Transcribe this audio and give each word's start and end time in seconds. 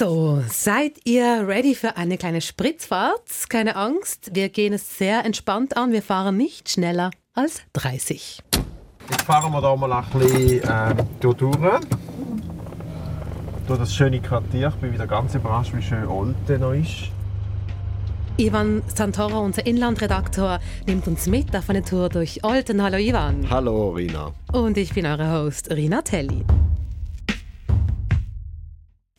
So, 0.00 0.42
seid 0.48 0.92
ihr 1.04 1.46
ready 1.46 1.74
für 1.74 1.98
eine 1.98 2.16
kleine 2.16 2.40
Spritzfahrt? 2.40 3.20
Keine 3.50 3.76
Angst, 3.76 4.30
wir 4.32 4.48
gehen 4.48 4.72
es 4.72 4.96
sehr 4.96 5.26
entspannt 5.26 5.76
an. 5.76 5.92
Wir 5.92 6.00
fahren 6.00 6.38
nicht 6.38 6.70
schneller 6.70 7.10
als 7.34 7.60
30. 7.74 8.42
Jetzt 9.10 9.22
fahren 9.24 9.52
wir 9.52 9.60
hier 9.60 9.76
mal 9.76 9.92
ein 9.92 10.04
bisschen 10.18 10.62
äh, 10.62 10.94
durch, 11.20 11.36
durch. 11.36 11.54
Durch 13.66 13.78
das 13.78 13.94
schöne 13.94 14.20
Quartier. 14.20 14.68
Ich 14.68 14.74
bin 14.76 14.94
wieder 14.94 15.06
ganz 15.06 15.34
überrascht, 15.34 15.74
wie 15.76 15.82
schön 15.82 16.06
Olten 16.06 16.60
noch 16.60 16.72
ist. 16.72 17.10
Ivan 18.38 18.82
Santoro, 18.86 19.40
unser 19.40 19.66
Inlandredaktor, 19.66 20.60
nimmt 20.86 21.06
uns 21.08 21.26
mit 21.26 21.54
auf 21.54 21.68
eine 21.68 21.82
Tour 21.82 22.08
durch 22.08 22.42
Olten. 22.42 22.82
Hallo 22.82 22.96
Ivan. 22.96 23.50
Hallo 23.50 23.90
Rina. 23.90 24.32
Und 24.50 24.78
ich 24.78 24.94
bin 24.94 25.04
eure 25.04 25.30
Host 25.30 25.70
Rina 25.70 26.00
Telli. 26.00 26.42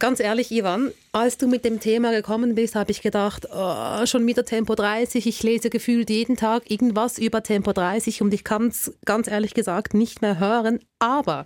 Ganz 0.01 0.19
ehrlich, 0.19 0.51
Ivan, 0.51 0.91
als 1.13 1.37
du 1.37 1.47
mit 1.47 1.65
dem 1.65 1.81
Thema 1.81 2.11
gekommen 2.11 2.55
bist, 2.55 2.75
habe 2.75 2.91
ich 2.91 3.01
gedacht, 3.01 3.45
oh, 3.53 4.05
schon 4.05 4.25
wieder 4.27 4.45
Tempo 4.45 4.75
30. 4.75 5.27
Ich 5.27 5.43
lese 5.43 5.69
gefühlt 5.69 6.09
jeden 6.09 6.37
Tag 6.37 6.71
irgendwas 6.71 7.17
über 7.17 7.43
Tempo 7.43 7.73
30 7.73 8.21
und 8.21 8.33
ich 8.33 8.45
kann 8.45 8.67
es 8.67 8.93
ganz 9.03 9.27
ehrlich 9.27 9.53
gesagt 9.53 9.93
nicht 9.93 10.21
mehr 10.21 10.39
hören. 10.39 10.79
Aber 10.99 11.43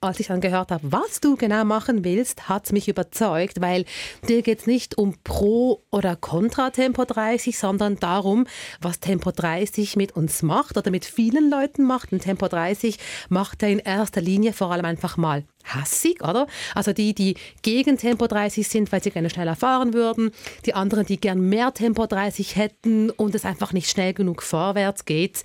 als 0.00 0.20
ich 0.20 0.28
dann 0.28 0.40
gehört 0.40 0.70
habe, 0.70 0.92
was 0.92 1.20
du 1.20 1.34
genau 1.34 1.64
machen 1.64 2.04
willst, 2.04 2.48
hat 2.48 2.66
es 2.66 2.72
mich 2.72 2.86
überzeugt, 2.86 3.60
weil 3.60 3.86
dir 4.28 4.42
geht 4.42 4.60
es 4.60 4.66
nicht 4.66 4.98
um 4.98 5.14
Pro 5.24 5.82
oder 5.90 6.14
Contra 6.14 6.70
Tempo 6.70 7.04
30, 7.04 7.58
sondern 7.58 7.96
darum, 7.96 8.46
was 8.80 9.00
Tempo 9.00 9.32
30 9.32 9.96
mit 9.96 10.14
uns 10.14 10.42
macht 10.42 10.76
oder 10.76 10.92
mit 10.92 11.04
vielen 11.04 11.50
Leuten 11.50 11.84
macht. 11.84 12.12
Und 12.12 12.20
Tempo 12.20 12.46
30 12.46 12.98
macht 13.30 13.64
er 13.64 13.70
in 13.70 13.78
erster 13.80 14.20
Linie 14.20 14.52
vor 14.52 14.70
allem 14.70 14.84
einfach 14.84 15.16
mal 15.16 15.44
hassig, 15.64 16.22
oder? 16.22 16.46
Also 16.74 16.92
die, 16.92 17.14
die 17.14 17.34
gegen 17.62 17.98
Tempo 17.98 18.26
30 18.26 18.66
sind, 18.66 18.92
weil 18.92 19.02
sie 19.02 19.07
gerne 19.10 19.30
schneller 19.30 19.56
fahren 19.56 19.94
würden, 19.94 20.30
die 20.66 20.74
anderen, 20.74 21.06
die 21.06 21.20
gern 21.20 21.40
mehr 21.40 21.72
Tempo 21.74 22.06
30 22.06 22.56
hätten 22.56 23.10
und 23.10 23.34
es 23.34 23.44
einfach 23.44 23.72
nicht 23.72 23.90
schnell 23.90 24.14
genug 24.14 24.42
vorwärts 24.42 25.04
geht. 25.04 25.44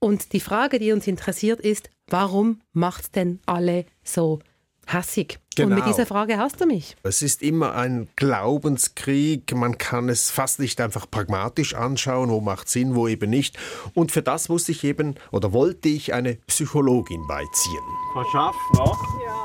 Und 0.00 0.32
die 0.32 0.40
Frage, 0.40 0.78
die 0.78 0.92
uns 0.92 1.06
interessiert, 1.06 1.60
ist, 1.60 1.90
warum 2.08 2.60
macht 2.72 3.16
denn 3.16 3.40
alle 3.46 3.84
so 4.04 4.38
hassig? 4.86 5.40
Genau. 5.56 5.68
Und 5.68 5.74
mit 5.74 5.84
genau. 5.84 5.96
dieser 5.96 6.06
Frage 6.06 6.38
hast 6.38 6.60
du 6.60 6.66
mich. 6.66 6.96
Es 7.02 7.20
ist 7.20 7.42
immer 7.42 7.74
ein 7.74 8.08
Glaubenskrieg. 8.14 9.54
Man 9.54 9.76
kann 9.76 10.08
es 10.08 10.30
fast 10.30 10.60
nicht 10.60 10.80
einfach 10.80 11.10
pragmatisch 11.10 11.74
anschauen, 11.74 12.30
wo 12.30 12.40
macht 12.40 12.68
Sinn, 12.68 12.94
wo 12.94 13.08
eben 13.08 13.28
nicht. 13.28 13.58
Und 13.92 14.12
für 14.12 14.22
das 14.22 14.48
musste 14.48 14.70
ich 14.70 14.84
eben 14.84 15.16
oder 15.32 15.52
wollte 15.52 15.88
ich 15.88 16.14
eine 16.14 16.36
Psychologin 16.46 17.26
beiziehen. 17.26 17.82
Schaff, 18.30 18.56
noch? 18.74 19.02
Ja. 19.24 19.38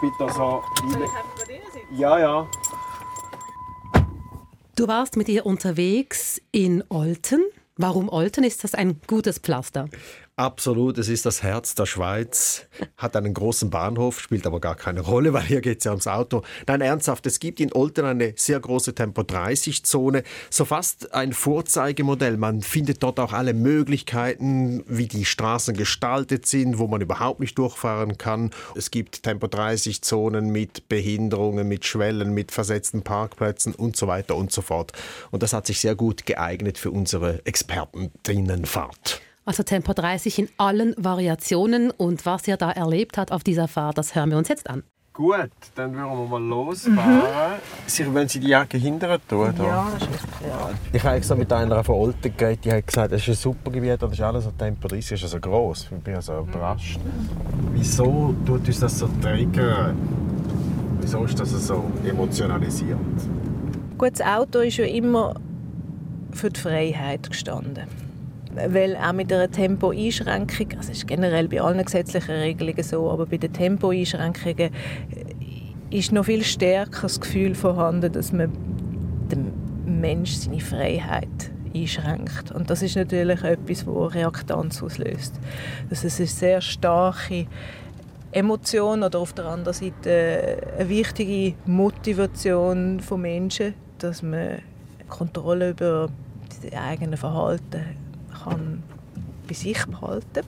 Bitte 0.00 0.32
so. 0.32 0.64
Ja, 1.96 2.18
ja. 2.18 2.48
Du 4.82 4.88
warst 4.88 5.16
mit 5.16 5.28
ihr 5.28 5.46
unterwegs 5.46 6.42
in 6.50 6.82
Olten. 6.88 7.40
Warum 7.76 8.08
Olten? 8.08 8.42
Ist 8.42 8.64
das 8.64 8.74
ein 8.74 9.00
gutes 9.06 9.38
Pflaster? 9.38 9.88
Absolut, 10.42 10.98
es 10.98 11.08
ist 11.08 11.24
das 11.24 11.44
Herz 11.44 11.76
der 11.76 11.86
Schweiz, 11.86 12.66
hat 12.96 13.14
einen 13.14 13.32
großen 13.32 13.70
Bahnhof, 13.70 14.18
spielt 14.18 14.44
aber 14.44 14.58
gar 14.58 14.74
keine 14.74 15.00
Rolle, 15.00 15.32
weil 15.32 15.44
hier 15.44 15.60
geht 15.60 15.78
es 15.78 15.84
ja 15.84 15.92
ums 15.92 16.08
Auto. 16.08 16.42
Nein, 16.66 16.80
ernsthaft, 16.80 17.24
es 17.26 17.38
gibt 17.38 17.60
in 17.60 17.72
Olten 17.72 18.04
eine 18.04 18.32
sehr 18.34 18.58
große 18.58 18.92
Tempo-30-Zone, 18.92 20.24
so 20.50 20.64
fast 20.64 21.14
ein 21.14 21.32
Vorzeigemodell. 21.32 22.38
Man 22.38 22.60
findet 22.60 23.04
dort 23.04 23.20
auch 23.20 23.32
alle 23.32 23.54
Möglichkeiten, 23.54 24.82
wie 24.88 25.06
die 25.06 25.26
Straßen 25.26 25.76
gestaltet 25.76 26.46
sind, 26.46 26.80
wo 26.80 26.88
man 26.88 27.00
überhaupt 27.00 27.38
nicht 27.38 27.56
durchfahren 27.56 28.18
kann. 28.18 28.50
Es 28.74 28.90
gibt 28.90 29.22
Tempo-30-Zonen 29.22 30.50
mit 30.50 30.88
Behinderungen, 30.88 31.68
mit 31.68 31.84
Schwellen, 31.84 32.34
mit 32.34 32.50
versetzten 32.50 33.02
Parkplätzen 33.02 33.76
und 33.76 33.96
so 33.96 34.08
weiter 34.08 34.34
und 34.34 34.50
so 34.50 34.60
fort. 34.60 34.90
Und 35.30 35.44
das 35.44 35.52
hat 35.52 35.68
sich 35.68 35.78
sehr 35.78 35.94
gut 35.94 36.26
geeignet 36.26 36.78
für 36.78 36.90
unsere 36.90 37.46
Experten-Fahrt. 37.46 39.20
Also 39.44 39.64
Tempo 39.64 39.92
30 39.92 40.38
in 40.38 40.48
allen 40.56 40.94
Variationen 40.96 41.90
und 41.90 42.24
was 42.26 42.46
ihr 42.46 42.56
da 42.56 42.70
erlebt 42.70 43.18
habt 43.18 43.32
auf 43.32 43.42
dieser 43.42 43.66
Fahrt, 43.66 43.98
das 43.98 44.14
hören 44.14 44.30
wir 44.30 44.38
uns 44.38 44.48
jetzt 44.48 44.70
an. 44.70 44.84
Gut, 45.12 45.50
dann 45.74 45.92
würden 45.94 46.16
wir 46.16 46.26
mal 46.28 46.42
losfahren. 46.42 47.16
Mhm. 47.16 47.58
Sie, 47.86 48.14
wenn 48.14 48.28
Sie 48.28 48.38
die 48.38 48.48
Jacke 48.48 48.78
hinterher 48.78 49.18
tun? 49.28 49.52
Ja, 49.58 49.88
das 49.92 50.02
ist 50.04 50.14
richtig, 50.14 50.46
ja. 50.46 50.70
Ich 50.92 51.02
habe 51.02 51.22
so 51.22 51.34
mit 51.34 51.52
einer 51.52 51.82
von 51.82 51.96
Olten 51.96 52.34
geredet, 52.36 52.64
die 52.64 52.72
hat 52.72 52.86
gesagt, 52.86 53.12
es 53.12 53.22
ist 53.22 53.28
ein 53.28 53.34
super 53.34 53.70
Gebiet, 53.72 54.00
das 54.00 54.12
ist 54.12 54.20
alles 54.20 54.44
so 54.44 54.52
Tempo 54.52 54.86
30, 54.86 55.20
ist 55.20 55.28
so 55.28 55.40
gross. 55.40 55.88
Ich 55.90 56.04
bin 56.04 56.20
so 56.20 56.38
überrascht. 56.38 57.00
Wieso 57.72 58.34
tut 58.46 58.66
uns 58.66 58.78
das 58.78 58.96
so 58.96 59.08
triggern? 59.20 59.98
Wieso 61.00 61.24
ist 61.24 61.38
das 61.40 61.50
so 61.50 61.82
emotionalisiert? 62.08 62.96
Gut, 63.98 64.12
das 64.12 64.20
Auto 64.24 64.60
ist 64.60 64.76
ja 64.76 64.84
immer 64.84 65.34
für 66.32 66.48
die 66.48 66.60
Freiheit 66.60 67.28
gestanden 67.28 68.11
weil 68.54 68.96
auch 68.96 69.12
mit 69.12 69.32
einer 69.32 69.50
Tempoeinschränkung, 69.50 70.66
also 70.76 70.90
es 70.90 70.98
ist 70.98 71.06
generell 71.06 71.48
bei 71.48 71.60
allen 71.60 71.84
gesetzlichen 71.84 72.32
Regelungen 72.34 72.82
so, 72.82 73.10
aber 73.10 73.26
bei 73.26 73.38
den 73.38 73.52
Tempoeinschränkungen 73.52 74.58
äh, 74.58 74.70
ist 75.90 76.12
noch 76.12 76.24
viel 76.24 76.42
stärker 76.42 77.02
das 77.02 77.20
Gefühl 77.20 77.54
vorhanden, 77.54 78.12
dass 78.12 78.32
man 78.32 78.50
dem 79.30 79.52
Mensch 80.00 80.32
seine 80.32 80.60
Freiheit 80.60 81.28
einschränkt. 81.74 82.52
Und 82.52 82.70
das 82.70 82.82
ist 82.82 82.96
natürlich 82.96 83.42
etwas, 83.42 83.84
das 83.84 84.14
Reaktanz 84.14 84.82
auslöst. 84.82 85.38
Das 85.90 86.04
ist 86.04 86.18
eine 86.18 86.26
sehr 86.26 86.60
starke 86.60 87.46
Emotion 88.32 89.02
oder 89.02 89.18
auf 89.18 89.32
der 89.32 89.46
anderen 89.46 89.74
Seite 89.74 90.56
eine 90.78 90.88
wichtige 90.88 91.54
Motivation 91.66 93.00
von 93.00 93.20
Menschen, 93.20 93.74
dass 93.98 94.22
man 94.22 94.58
Kontrolle 95.08 95.70
über 95.70 96.08
das 96.48 96.72
eigene 96.72 97.16
Verhalten 97.16 98.01
kann 98.44 98.82
bei 99.46 99.54
sich 99.54 99.84
behalten 99.86 100.44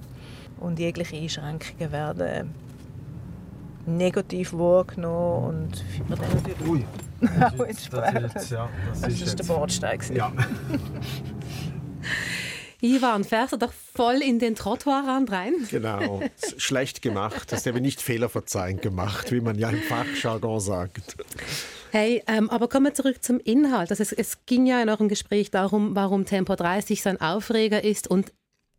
und 0.60 0.78
jegliche 0.78 1.16
Einschränkungen 1.16 1.92
werden 1.92 2.54
negativ 3.86 4.52
wahrgenommen 4.52 5.44
und 5.44 5.84
man 6.08 6.18
dann 6.18 6.28
natürlich 6.34 6.68
Ui. 6.68 6.84
Das 7.40 7.54
ist, 7.54 7.92
ja, 7.92 8.10
das, 8.20 9.00
das 9.00 9.12
ist, 9.12 9.22
ist 9.22 9.38
der 9.38 9.44
Bordstein. 9.44 9.98
Ja. 10.12 10.30
Ivan, 12.84 13.24
fährst 13.24 13.54
du 13.54 13.56
doch 13.56 13.72
voll 13.72 14.16
in 14.16 14.38
den 14.38 14.54
Trottoirrand 14.54 15.32
rein? 15.32 15.54
Genau, 15.70 16.20
schlecht 16.58 17.00
gemacht. 17.00 17.50
Das 17.50 17.64
habe 17.64 17.80
nicht 17.80 18.02
fehlerverzeihend 18.02 18.82
gemacht, 18.82 19.32
wie 19.32 19.40
man 19.40 19.58
ja 19.58 19.70
im 19.70 19.80
Fachjargon 19.80 20.60
sagt. 20.60 21.16
Hey, 21.92 22.22
ähm, 22.26 22.50
aber 22.50 22.68
kommen 22.68 22.84
wir 22.84 22.92
zurück 22.92 23.24
zum 23.24 23.40
Inhalt. 23.40 23.90
Also 23.90 24.02
es, 24.02 24.12
es 24.12 24.44
ging 24.44 24.66
ja 24.66 24.82
in 24.82 24.90
eurem 24.90 25.08
Gespräch 25.08 25.50
darum, 25.50 25.96
warum 25.96 26.26
Tempo 26.26 26.56
30 26.56 27.02
so 27.02 27.08
ein 27.08 27.20
Aufreger 27.22 27.82
ist 27.82 28.06
und 28.06 28.34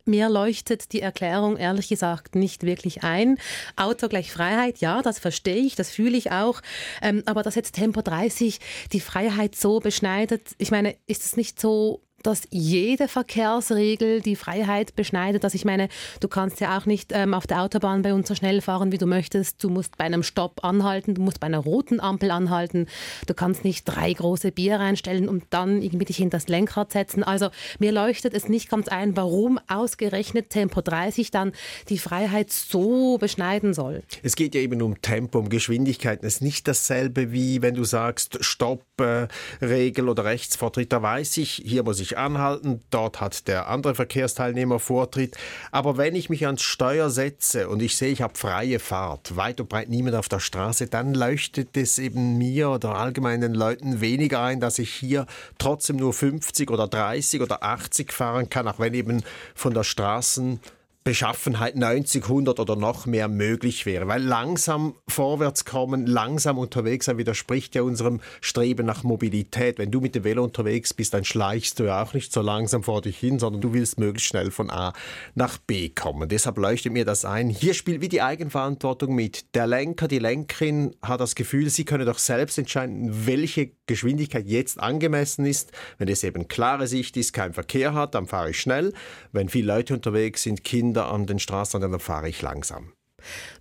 mir 0.08 0.30
leuchtet 0.30 0.94
die 0.94 1.02
Erklärung 1.02 1.58
ehrlich 1.58 1.88
gesagt 1.88 2.36
nicht 2.36 2.62
wirklich 2.62 3.04
ein. 3.04 3.40
Auto 3.76 4.08
gleich 4.08 4.32
Freiheit, 4.32 4.78
ja, 4.78 5.02
das 5.02 5.18
verstehe 5.18 5.56
ich, 5.56 5.74
das 5.74 5.90
fühle 5.90 6.16
ich 6.16 6.32
auch. 6.32 6.62
Ähm, 7.02 7.24
aber 7.26 7.42
dass 7.42 7.56
jetzt 7.56 7.74
Tempo 7.74 8.04
30 8.04 8.60
die 8.92 9.00
Freiheit 9.00 9.56
so 9.56 9.80
beschneidet, 9.80 10.52
ich 10.60 10.70
meine, 10.70 10.96
ist 11.08 11.26
es 11.26 11.38
nicht 11.38 11.60
so 11.60 12.04
dass 12.26 12.44
jede 12.50 13.08
Verkehrsregel 13.08 14.22
die 14.22 14.36
Freiheit 14.36 14.96
beschneidet. 14.96 15.44
Also 15.44 15.56
ich 15.56 15.66
meine, 15.66 15.90
du 16.20 16.28
kannst 16.28 16.60
ja 16.60 16.78
auch 16.78 16.86
nicht 16.86 17.12
ähm, 17.14 17.34
auf 17.34 17.48
der 17.48 17.62
Autobahn 17.62 18.02
bei 18.02 18.14
uns 18.14 18.28
so 18.28 18.36
schnell 18.36 18.62
fahren, 18.62 18.92
wie 18.92 18.98
du 18.98 19.06
möchtest. 19.06 19.64
Du 19.64 19.70
musst 19.70 19.98
bei 19.98 20.06
einem 20.06 20.24
Stopp 20.24 20.64
anhalten, 20.64 21.16
du 21.16 21.22
musst 21.22 21.40
bei 21.40 21.48
einer 21.48 21.60
roten 21.60 22.00
Ampel 22.00 22.32
anhalten. 22.32 22.88
Du 23.28 23.34
kannst 23.34 23.64
nicht 23.64 23.86
drei 23.86 24.12
große 24.12 24.52
Bier 24.52 24.78
reinstellen 24.80 25.30
und 25.30 25.44
dann 25.52 25.82
irgendwie 25.82 26.06
dich 26.06 26.18
hinter 26.18 26.38
das 26.38 26.48
Lenkrad 26.48 26.92
setzen. 26.92 27.24
Also 27.24 27.50
mir 27.80 27.92
leuchtet 27.92 28.34
es 28.34 28.50
nicht 28.50 28.70
ganz 28.70 28.88
ein, 28.88 29.16
warum 29.16 29.60
ausgerechnet 29.68 30.50
Tempo 30.50 30.82
30 30.82 31.32
dann 31.32 31.52
die 31.90 31.98
Freiheit 31.98 32.52
so 32.52 33.18
beschneiden 33.18 33.74
soll. 33.74 34.04
Es 34.24 34.36
geht 34.36 34.56
ja 34.56 34.62
eben 34.62 34.82
um 34.82 35.02
Tempo, 35.02 35.40
um 35.40 35.50
Geschwindigkeit. 35.50 36.24
Es 36.24 36.36
ist 36.36 36.42
nicht 36.42 36.68
dasselbe 36.68 37.32
wie 37.32 37.62
wenn 37.62 37.76
du 37.76 37.84
sagst 37.84 38.44
Stoppregel 38.44 40.08
äh, 40.08 40.10
oder 40.10 40.26
Rechtsvortritt. 40.26 40.92
Da 40.92 41.02
weiß 41.02 41.38
ich, 41.38 41.62
hier 41.66 41.84
muss 41.84 42.00
ich 42.00 42.15
anhalten, 42.18 42.82
dort 42.90 43.22
hat 43.22 43.48
der 43.48 43.68
andere 43.68 43.96
Verkehrsteilnehmer 43.96 44.80
Vortritt. 44.80 45.38
Aber 45.72 45.98
wenn 45.98 46.16
ich 46.16 46.30
mich 46.30 46.46
ans 46.46 46.62
Steuer 46.62 47.10
setze 47.10 47.70
und 47.70 47.82
ich 47.82 47.98
sehe, 47.98 48.12
ich 48.12 48.22
habe 48.22 48.38
freie 48.38 48.80
Fahrt, 48.80 49.36
weit 49.36 49.62
und 49.62 49.70
breit 49.70 49.90
niemand 49.90 50.16
auf 50.16 50.30
der 50.30 50.40
Straße, 50.40 50.88
dann 50.88 51.14
leuchtet 51.14 51.76
es 51.78 52.00
eben 52.00 52.38
mir 52.38 52.70
oder 52.70 52.96
allgemein 52.96 53.42
den 53.42 53.54
Leuten 53.54 54.02
weniger 54.02 54.42
ein, 54.42 54.60
dass 54.60 54.80
ich 54.80 54.94
hier 54.94 55.26
trotzdem 55.58 55.98
nur 55.98 56.14
50 56.14 56.72
oder 56.72 56.88
30 56.88 57.42
oder 57.42 57.64
80 57.64 58.12
fahren 58.12 58.50
kann, 58.50 58.68
auch 58.68 58.80
wenn 58.80 58.94
eben 58.94 59.24
von 59.54 59.74
der 59.74 59.84
Straßen 59.84 60.60
Beschaffenheit 61.06 61.76
90, 61.76 62.24
100 62.24 62.60
oder 62.60 62.76
noch 62.76 63.06
mehr 63.06 63.28
möglich 63.28 63.86
wäre. 63.86 64.08
Weil 64.08 64.24
langsam 64.24 64.96
vorwärts 65.08 65.64
kommen, 65.64 66.08
langsam 66.08 66.58
unterwegs 66.58 67.06
sein, 67.06 67.20
widerspricht 67.20 67.76
ja 67.76 67.84
unserem 67.84 68.22
Streben 68.42 68.88
nach 68.88 69.04
Mobilität. 69.04 69.78
Wenn 69.78 69.92
du 69.92 70.02
mit 70.02 70.16
dem 70.16 70.24
Velo 70.24 70.44
unterwegs 70.44 70.96
bist, 70.96 71.14
dann 71.14 71.24
schleichst 71.24 71.80
du 71.80 71.84
ja 71.84 72.02
auch 72.02 72.16
nicht 72.16 72.34
so 72.34 72.42
langsam 72.42 72.82
vor 72.82 73.04
dich 73.04 73.20
hin, 73.20 73.38
sondern 73.38 73.62
du 73.62 73.72
willst 73.72 74.00
möglichst 74.00 74.30
schnell 74.30 74.50
von 74.50 74.72
A 74.72 74.94
nach 75.36 75.60
B 75.60 75.90
kommen. 75.90 76.28
Deshalb 76.28 76.58
leuchtet 76.58 76.92
mir 76.92 77.06
das 77.06 77.24
ein. 77.24 77.50
Hier 77.52 77.76
spielt 77.76 78.02
wie 78.02 78.10
die 78.10 78.24
Eigenverantwortung 78.24 79.14
mit. 79.14 79.54
Der 79.54 79.68
Lenker, 79.68 80.08
die 80.08 80.18
Lenkerin 80.18 80.96
hat 81.04 81.20
das 81.20 81.36
Gefühl, 81.36 81.70
sie 81.70 81.86
könne 81.86 82.06
doch 82.06 82.18
selbst 82.18 82.58
entscheiden, 82.58 83.28
welche 83.28 83.70
Geschwindigkeit 83.86 84.48
jetzt 84.48 84.80
angemessen 84.80 85.46
ist. 85.46 85.72
Wenn 86.00 86.08
es 86.08 86.24
eben 86.24 86.48
klare 86.48 86.88
Sicht 86.88 87.16
ist, 87.16 87.32
kein 87.32 87.54
Verkehr 87.54 87.94
hat, 87.94 88.16
dann 88.16 88.26
fahre 88.26 88.50
ich 88.50 88.60
schnell. 88.60 88.92
Wenn 89.32 89.50
viele 89.50 89.72
Leute 89.72 89.94
unterwegs 89.94 90.42
sind, 90.42 90.64
Kinder, 90.64 90.95
Kinder 90.96 91.12
an 91.12 91.26
den 91.26 91.40
Straßen, 91.40 91.82
dann 91.82 92.00
fahre 92.00 92.30
ich 92.30 92.42
langsam. 92.42 92.94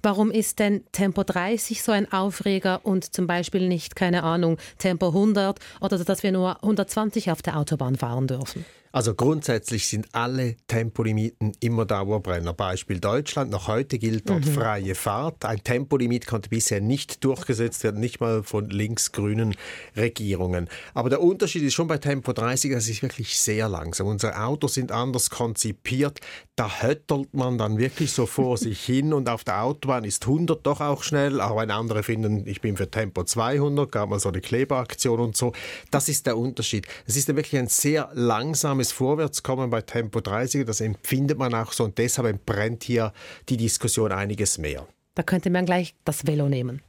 Warum 0.03 0.31
ist 0.31 0.61
denn 0.61 0.85
Tempo 0.93 1.25
30 1.25 1.83
so 1.83 1.91
ein 1.91 2.13
Aufreger 2.13 2.85
und 2.85 3.13
zum 3.13 3.27
Beispiel 3.27 3.67
nicht, 3.67 3.97
keine 3.97 4.23
Ahnung, 4.23 4.59
Tempo 4.79 5.09
100 5.09 5.59
oder 5.81 5.99
dass 5.99 6.23
wir 6.23 6.31
nur 6.31 6.63
120 6.63 7.33
auf 7.33 7.43
der 7.43 7.57
Autobahn 7.57 7.97
fahren 7.97 8.29
dürfen? 8.29 8.65
Also 8.95 9.13
grundsätzlich 9.13 9.89
sind 9.89 10.07
alle 10.13 10.55
Tempolimiten 10.69 11.51
immer 11.59 11.85
Dauerbrenner. 11.85 12.53
Beispiel 12.53 13.01
Deutschland. 13.01 13.51
Noch 13.51 13.67
heute 13.67 13.99
gilt 13.99 14.31
dort 14.31 14.47
mhm. 14.47 14.53
freie 14.53 14.95
Fahrt. 14.95 15.45
Ein 15.45 15.65
Tempolimit 15.65 16.29
konnte 16.29 16.49
bisher 16.49 16.81
nicht 16.81 17.25
durchgesetzt 17.25 17.83
werden, 17.83 17.99
nicht 17.99 18.21
mal 18.21 18.45
von 18.45 18.71
linksgrünen 18.71 19.57
Regierungen. 19.97 20.69
Aber 20.95 21.11
der 21.11 21.21
Unterschied 21.21 21.65
ist 21.65 21.75
schon 21.75 21.89
bei 21.89 21.99
Tempo 21.99 22.33
30, 22.33 22.71
das 22.71 22.87
ist 22.87 23.03
wirklich 23.03 23.37
sehr 23.37 23.69
langsam. 23.69 24.07
Unsere 24.07 24.41
Autos 24.41 24.75
sind 24.75 24.93
anders 24.93 25.29
konzipiert. 25.29 26.21
Da 26.55 26.83
höttelt 26.83 27.35
man 27.35 27.59
dann 27.59 27.79
wirklich 27.79 28.13
so 28.13 28.27
vor 28.27 28.59
sich 28.59 28.81
hin 28.81 29.13
und 29.13 29.29
auf 29.29 29.43
der 29.43 29.65
Autobahn 29.65 30.05
ist 30.05 30.25
100 30.25 30.65
doch 30.65 30.81
auch 30.81 31.03
schnell, 31.03 31.41
auch 31.41 31.61
wenn 31.61 31.73
andere 31.73 32.05
finden, 32.05 32.47
ich 32.47 32.61
bin 32.61 32.77
für 32.77 32.89
Tempo 32.89 33.25
200, 33.25 33.91
gab 33.91 34.11
mal 34.11 34.21
so 34.21 34.29
eine 34.29 34.41
Kleberaktion 34.41 35.19
und 35.19 35.37
so. 35.37 35.53
Das 35.91 36.09
ist 36.09 36.27
der 36.27 36.39
Unterschied. 36.39 36.87
Es 37.07 37.17
ist 37.17 37.27
wirklich 37.27 37.57
ein 37.59 37.67
sehr 37.67 38.11
langsames 38.13 38.84
langsames 38.85 38.93
Vorwärtskommen 38.93 39.71
bei 39.71 39.81
Tempo 39.81 40.21
30, 40.21 40.67
das 40.67 40.81
empfindet 40.81 41.39
man 41.39 41.55
auch 41.55 41.73
so 41.73 41.85
und 41.85 41.97
deshalb 41.99 42.29
entbrennt 42.29 42.85
hier 42.85 43.13
die 43.49 43.57
Diskussion 43.57 44.13
einiges 44.13 44.59
mehr. 44.59 44.87
Da 45.15 45.23
könnte 45.23 45.51
man 45.51 45.65
gleich 45.65 45.95
das 46.05 46.27
Velo 46.27 46.49
nehmen. 46.49 46.83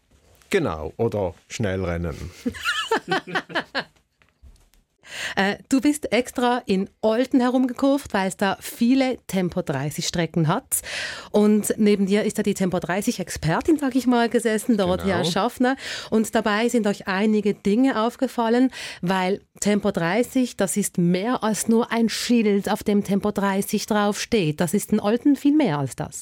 Genau, 0.50 0.94
oder 0.98 1.34
schnell 1.48 1.84
rennen. 1.84 2.32
Äh, 5.36 5.58
du 5.70 5.82
bist 5.82 6.12
extra 6.12 6.62
in 6.66 6.90
Olten 7.02 7.40
herumgekurvt, 7.40 8.14
weil 8.14 8.28
es 8.28 8.38
da 8.38 8.58
viele 8.60 9.18
Tempo 9.28 9.62
30 9.62 10.08
Strecken 10.08 10.48
hat. 10.48 10.82
Und 11.32 11.74
neben 11.78 12.06
dir 12.06 12.24
ist 12.24 12.38
da 12.38 12.44
die 12.44 12.54
Tempo 12.54 12.80
30 12.80 13.20
Expertin, 13.20 13.78
sag 13.78 13.96
ich 13.96 14.08
mal, 14.08 14.30
gesessen, 14.30 14.78
Dorothea 14.78 15.20
genau. 15.20 15.30
Schaffner. 15.30 15.76
Und 16.10 16.34
dabei 16.36 16.70
sind 16.70 16.88
euch 16.88 17.08
einige 17.08 17.54
Dinge 17.54 18.02
aufgefallen, 18.02 18.72
weil 19.02 19.42
Tempo 19.60 19.92
30, 19.92 20.58
das 20.58 20.78
ist 20.78 20.98
mehr 20.98 21.44
als 21.44 21.68
nur 21.68 21.92
ein 21.92 22.10
Schild, 22.10 22.70
auf 22.70 22.84
dem 22.84 23.04
Tempo 23.04 23.32
30 23.32 23.86
draufsteht. 23.86 24.60
Das 24.60 24.74
ist 24.74 24.92
in 24.92 25.00
Olten 25.00 25.36
viel 25.36 25.56
mehr 25.56 25.80
als 25.80 25.96
das. 25.96 26.22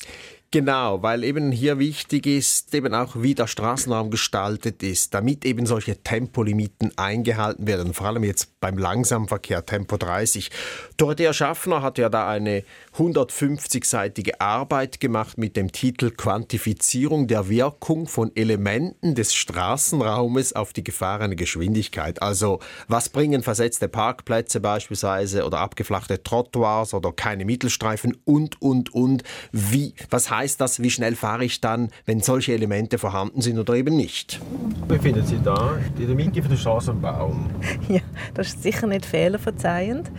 Genau, 0.53 1.01
weil 1.01 1.23
eben 1.23 1.51
hier 1.51 1.79
wichtig 1.79 2.27
ist, 2.27 2.75
eben 2.75 2.93
auch 2.93 3.15
wie 3.15 3.33
der 3.33 3.47
Straßenraum 3.47 4.11
gestaltet 4.11 4.83
ist, 4.83 5.11
damit 5.15 5.45
eben 5.45 5.65
solche 5.65 6.03
Tempolimiten 6.03 6.95
eingehalten 6.95 7.65
werden, 7.65 7.95
vor 7.95 8.05
allem 8.05 8.23
jetzt 8.23 8.59
beim 8.59 8.77
Langsamverkehr 8.77 9.65
Tempo 9.65 9.97
30. 9.97 10.51
Dorothea 10.95 11.33
Schaffner 11.33 11.81
hat 11.81 11.97
ja 11.97 12.07
da 12.07 12.29
eine 12.29 12.63
150-seitige 12.95 14.39
Arbeit 14.39 14.99
gemacht 14.99 15.39
mit 15.39 15.57
dem 15.57 15.71
Titel 15.71 16.11
Quantifizierung 16.11 17.25
der 17.25 17.49
Wirkung 17.49 18.07
von 18.07 18.31
Elementen 18.35 19.15
des 19.15 19.33
Straßenraumes 19.33 20.53
auf 20.53 20.71
die 20.71 20.83
gefahrene 20.83 21.35
Geschwindigkeit. 21.35 22.21
Also 22.21 22.59
was 22.87 23.09
bringen 23.09 23.41
versetzte 23.41 23.87
Parkplätze 23.87 24.59
beispielsweise 24.59 25.45
oder 25.45 25.61
abgeflachte 25.61 26.21
Trottoirs 26.21 26.93
oder 26.93 27.11
keine 27.11 27.43
Mittelstreifen 27.43 28.15
und, 28.23 28.61
und, 28.61 28.93
und. 28.93 29.23
Wie, 29.51 29.95
was 30.11 30.29
heißt 30.29 30.42
das, 30.51 30.81
wie 30.81 30.89
schnell 30.89 31.15
fahre 31.15 31.45
ich 31.45 31.61
dann, 31.61 31.89
wenn 32.05 32.19
solche 32.19 32.53
Elemente 32.53 32.97
vorhanden 32.97 33.41
sind 33.41 33.57
oder 33.59 33.75
eben 33.75 33.95
nicht? 33.95 34.39
Befinden 34.87 35.25
Sie 35.25 35.39
da 35.43 35.77
in 35.97 36.07
der 36.07 36.15
Mitte 36.15 36.41
von 36.41 36.51
der 36.51 36.57
Straße 36.57 36.91
am 36.91 37.01
Baum? 37.01 37.49
Ja, 37.89 38.01
das 38.33 38.47
ist 38.47 38.63
sicher 38.63 38.87
nicht 38.87 39.05
fehlerverzeihend, 39.05 40.11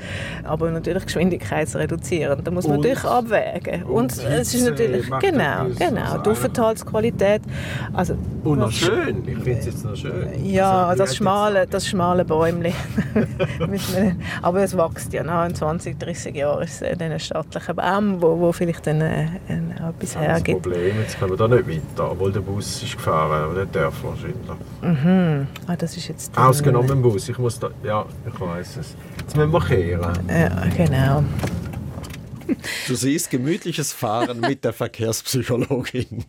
aber 0.44 0.70
natürlich 0.70 1.04
geschwindigkeitsreduzierend. 1.04 2.46
Da 2.46 2.50
muss 2.50 2.66
man 2.66 2.78
und, 2.78 2.84
natürlich 2.84 3.04
abwägen. 3.04 3.84
Und, 3.84 4.18
und 4.18 4.24
es 4.24 4.54
ist 4.54 4.64
natürlich, 4.64 5.06
genau, 5.20 5.66
genau, 5.78 6.18
die 6.18 6.30
Aufenthaltsqualität. 6.30 7.42
Also, 7.92 8.16
und 8.44 8.58
noch 8.58 8.70
schön, 8.70 9.26
ich 9.26 9.38
finde 9.38 9.58
es 9.58 9.66
jetzt 9.66 9.84
noch 9.84 9.96
schön. 9.96 10.44
Ja, 10.44 10.88
also, 10.88 11.04
das, 11.04 11.16
schmale, 11.16 11.66
das 11.66 11.86
schmale 11.86 12.24
Bäumchen. 12.24 12.74
aber 14.42 14.62
es 14.62 14.76
wächst 14.76 15.12
ja 15.12 15.22
nach 15.22 15.50
20, 15.50 15.98
30 15.98 16.36
Jahren 16.36 16.62
ist 16.62 16.82
es 16.82 17.00
ein 17.00 17.20
stattlicher 17.20 17.74
Baum, 17.74 18.20
wo, 18.20 18.38
wo 18.38 18.52
vielleicht 18.52 18.86
dann 18.86 19.00
äh, 19.00 19.26
etwas 19.48 20.13
hergibt. 20.16 20.64
Das 20.64 20.72
Problem, 20.72 21.00
jetzt 21.00 21.18
können 21.18 21.30
wir 21.32 21.36
da 21.36 21.48
nicht 21.48 21.68
weiter, 21.68 22.10
obwohl 22.10 22.32
der 22.32 22.40
Bus 22.40 22.82
ist 22.82 22.96
gefahren, 22.96 23.44
aber 23.44 23.60
nicht 23.60 23.74
der 23.74 23.92
wahrscheinlich. 24.02 24.34
Mhm. 24.82 25.46
Ah, 25.66 25.76
das 25.76 25.96
ist 25.96 26.08
jetzt 26.08 26.36
Ausgenommen 26.36 26.90
im 26.90 27.02
Bus, 27.02 27.28
ich 27.28 27.38
muss 27.38 27.58
da, 27.58 27.70
ja, 27.82 28.06
ich 28.26 28.40
weiß 28.40 28.76
es. 28.76 28.96
Jetzt 29.20 29.36
müssen 29.36 29.52
wir 29.52 29.60
kehren. 29.60 30.28
Ja, 30.28 30.64
genau. 30.76 31.24
Du 32.86 32.94
siehst 32.94 33.30
gemütliches 33.30 33.92
Fahren 33.92 34.40
mit 34.40 34.64
der 34.64 34.72
Verkehrspsychologin. 34.72 36.24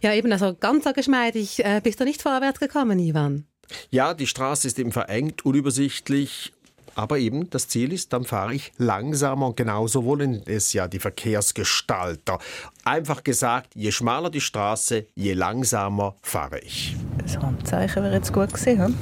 Ja, 0.00 0.14
eben, 0.14 0.32
also 0.32 0.54
ganz 0.54 0.84
geschmeidig 0.94 1.64
äh, 1.64 1.80
bist 1.82 2.00
du 2.00 2.04
nicht 2.04 2.22
vorwärts 2.22 2.60
gekommen, 2.60 2.98
Ivan. 2.98 3.46
Ja, 3.90 4.14
die 4.14 4.26
Straße 4.26 4.66
ist 4.66 4.78
eben 4.78 4.92
verengt, 4.92 5.44
unübersichtlich. 5.44 6.52
Aber 6.94 7.18
eben, 7.18 7.50
das 7.50 7.68
Ziel 7.68 7.92
ist, 7.92 8.12
dann 8.12 8.24
fahre 8.24 8.54
ich 8.54 8.72
langsamer 8.78 9.48
und 9.48 9.56
genauso 9.56 10.04
wollen 10.04 10.42
es 10.46 10.72
ja 10.72 10.88
die 10.88 10.98
Verkehrsgestalter. 10.98 12.38
Einfach 12.84 13.24
gesagt, 13.24 13.74
je 13.74 13.90
schmaler 13.90 14.30
die 14.30 14.40
Straße, 14.40 15.06
je 15.14 15.32
langsamer 15.34 16.14
fahre 16.22 16.60
ich. 16.60 16.96
Das 17.18 17.38
Handzeichen 17.38 18.02
wäre 18.02 18.14
jetzt 18.14 18.32
gut 18.32 18.52
gesehen. 18.52 18.96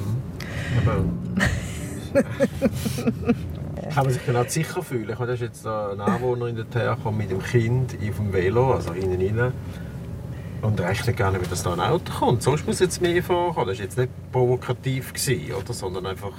kann 3.93 4.05
man 4.05 4.13
sich 4.13 4.21
dann 4.25 4.35
auch 4.35 4.49
sicher 4.49 4.81
fühlen. 4.83 5.09
Ich 5.09 5.17
da 5.17 5.25
ist 5.25 5.41
jetzt 5.41 5.65
ein 5.65 6.01
Anwohner 6.01 6.47
in 6.47 6.55
der 6.55 6.65
hergekommen 6.73 7.17
mit 7.17 7.31
dem 7.31 7.41
Kind 7.41 7.93
auf 7.93 8.15
dem 8.17 8.33
Velo, 8.33 8.73
also 8.73 8.93
innen 8.93 9.39
rein. 9.39 9.53
Und 10.61 10.79
rechnet 10.79 11.17
gar 11.17 11.31
nicht, 11.31 11.51
dass 11.51 11.63
da 11.63 11.73
ein 11.73 11.79
Auto 11.81 12.11
kommt. 12.19 12.41
Sonst 12.41 12.65
muss 12.65 12.79
jetzt 12.79 13.01
mehr 13.01 13.21
vorkommen. 13.21 13.67
Das 13.67 13.77
war 13.77 13.83
jetzt 13.83 13.97
nicht 13.97 14.09
provokativ, 14.31 15.13
gewesen, 15.13 15.53
oder? 15.53 15.73
sondern 15.73 16.05
einfach... 16.05 16.33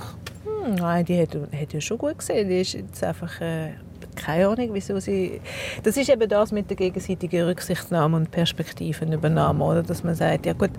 Hm, 0.64 0.74
nein, 0.76 1.04
die 1.04 1.20
hat, 1.20 1.34
hat 1.34 1.72
ja 1.72 1.80
schon 1.80 1.98
gut 1.98 2.18
gesehen. 2.18 2.48
Die 2.48 2.60
ist 2.60 2.72
jetzt 2.72 3.02
einfach... 3.04 3.40
Äh, 3.40 3.72
keine 4.16 4.48
Ahnung, 4.48 4.70
wieso 4.72 4.98
sie... 5.00 5.40
Das 5.82 5.96
ist 5.96 6.08
eben 6.08 6.28
das 6.28 6.52
mit 6.52 6.70
der 6.70 6.76
gegenseitigen 6.76 7.44
Rücksichtnahme 7.46 8.16
und 8.16 8.30
Perspektivenübernahme, 8.30 9.64
oder? 9.64 9.82
Dass 9.82 10.04
man 10.04 10.14
sagt, 10.14 10.46
ja 10.46 10.52
gut, 10.52 10.70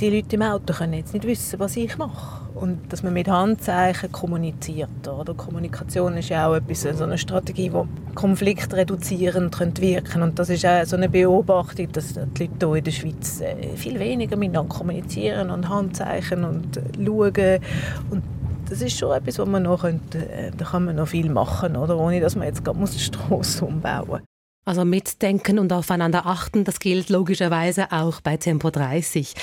die 0.00 0.10
Leute 0.10 0.36
im 0.36 0.42
Auto 0.42 0.72
können 0.72 0.94
jetzt 0.94 1.12
nicht 1.12 1.26
wissen, 1.26 1.58
was 1.58 1.76
ich 1.76 1.98
mache. 1.98 2.44
Und 2.54 2.92
dass 2.92 3.02
man 3.02 3.12
mit 3.12 3.28
Handzeichen 3.28 4.12
kommuniziert. 4.12 5.08
Oder? 5.08 5.34
Kommunikation 5.34 6.16
ist 6.16 6.28
ja 6.28 6.48
auch 6.48 6.54
etwas, 6.54 6.82
so 6.82 7.04
eine 7.04 7.18
Strategie, 7.18 7.70
die 7.70 8.14
konfliktreduzierend 8.14 9.58
wirken 9.58 10.04
könnte. 10.04 10.22
Und 10.22 10.38
das 10.38 10.48
ist 10.48 10.64
auch 10.64 10.84
so 10.84 10.96
eine 10.96 11.08
Beobachtung, 11.08 11.90
dass 11.92 12.14
die 12.14 12.44
Leute 12.44 12.66
hier 12.66 12.74
in 12.76 12.84
der 12.84 12.90
Schweiz 12.92 13.40
äh, 13.40 13.76
viel 13.76 13.98
weniger 13.98 14.36
miteinander 14.36 14.72
kommunizieren 14.72 15.50
und 15.50 15.68
Handzeichen 15.68 16.44
und 16.44 16.80
schauen. 16.96 17.60
Und 18.10 18.22
das 18.68 18.80
ist 18.80 18.98
schon 18.98 19.16
etwas, 19.16 19.38
wo 19.38 19.46
man 19.46 19.62
noch 19.62 19.82
könnte, 19.82 20.28
äh, 20.30 20.50
da 20.56 20.64
kann 20.64 20.84
man 20.84 20.96
noch 20.96 21.08
viel 21.08 21.30
machen, 21.30 21.76
oder? 21.76 21.96
ohne 21.96 22.20
dass 22.20 22.36
man 22.36 22.46
jetzt 22.46 22.64
gerade 22.64 22.78
die 22.84 22.98
Straße 22.98 23.64
umbauen 23.66 24.08
muss. 24.08 24.20
Also 24.66 24.84
mitdenken 24.84 25.58
und 25.58 25.72
aufeinander 25.72 26.24
achten, 26.26 26.64
das 26.64 26.80
gilt 26.80 27.10
logischerweise 27.10 27.92
auch 27.92 28.20
bei 28.22 28.38
Tempo 28.38 28.70
30. 28.70 29.34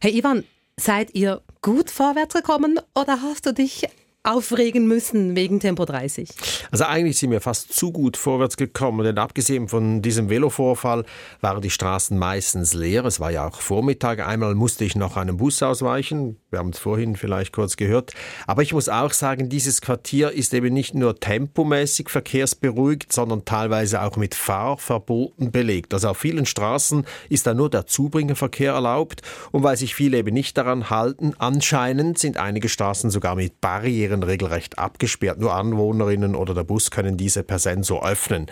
Herr 0.00 0.12
Ivan, 0.12 0.44
seid 0.76 1.14
ihr 1.14 1.40
gut 1.62 1.90
vorwärts 1.90 2.34
gekommen 2.34 2.80
oder 2.94 3.22
hast 3.22 3.46
du 3.46 3.54
dich 3.54 3.86
aufregen 4.26 4.88
müssen 4.88 5.36
wegen 5.36 5.60
Tempo 5.60 5.84
30? 5.84 6.28
Also 6.70 6.84
eigentlich 6.84 7.18
sind 7.18 7.30
wir 7.30 7.40
fast 7.40 7.72
zu 7.72 7.92
gut 7.92 8.16
vorwärts 8.16 8.56
gekommen, 8.56 9.04
denn 9.04 9.18
abgesehen 9.18 9.68
von 9.68 10.02
diesem 10.02 10.28
Velovorfall 10.28 11.04
waren 11.40 11.62
die 11.62 11.70
Straßen 11.70 12.18
meistens 12.18 12.74
leer. 12.74 13.04
Es 13.04 13.20
war 13.20 13.30
ja 13.30 13.46
auch 13.46 13.60
Vormittag. 13.60 14.26
Einmal 14.26 14.54
musste 14.54 14.84
ich 14.84 14.96
noch 14.96 15.16
einem 15.16 15.36
Bus 15.36 15.62
ausweichen. 15.62 16.36
Wir 16.50 16.58
haben 16.58 16.70
es 16.70 16.78
vorhin 16.78 17.16
vielleicht 17.16 17.52
kurz 17.52 17.76
gehört. 17.76 18.14
Aber 18.46 18.62
ich 18.62 18.72
muss 18.72 18.88
auch 18.88 19.12
sagen, 19.12 19.48
dieses 19.48 19.80
Quartier 19.80 20.32
ist 20.32 20.52
eben 20.54 20.74
nicht 20.74 20.94
nur 20.94 21.20
tempomäßig 21.20 22.08
verkehrsberuhigt, 22.08 23.12
sondern 23.12 23.44
teilweise 23.44 24.02
auch 24.02 24.16
mit 24.16 24.34
Fahrverboten 24.34 25.52
belegt. 25.52 25.94
Also 25.94 26.08
auf 26.08 26.18
vielen 26.18 26.46
Straßen 26.46 27.06
ist 27.28 27.46
da 27.46 27.54
nur 27.54 27.70
der 27.70 27.86
Zubringerverkehr 27.86 28.72
erlaubt. 28.72 29.22
Und 29.52 29.62
weil 29.62 29.76
sich 29.76 29.94
viele 29.94 30.18
eben 30.18 30.34
nicht 30.34 30.56
daran 30.58 30.90
halten, 30.90 31.34
anscheinend 31.38 32.18
sind 32.18 32.38
einige 32.38 32.68
Straßen 32.68 33.10
sogar 33.10 33.36
mit 33.36 33.60
Barrieren 33.60 34.15
regelrecht 34.22 34.78
abgesperrt. 34.78 35.38
Nur 35.38 35.54
Anwohnerinnen 35.54 36.34
oder 36.34 36.54
der 36.54 36.64
Bus 36.64 36.90
können 36.90 37.16
diese 37.16 37.42
per 37.42 37.58
Sensor 37.58 38.06
öffnen. 38.06 38.46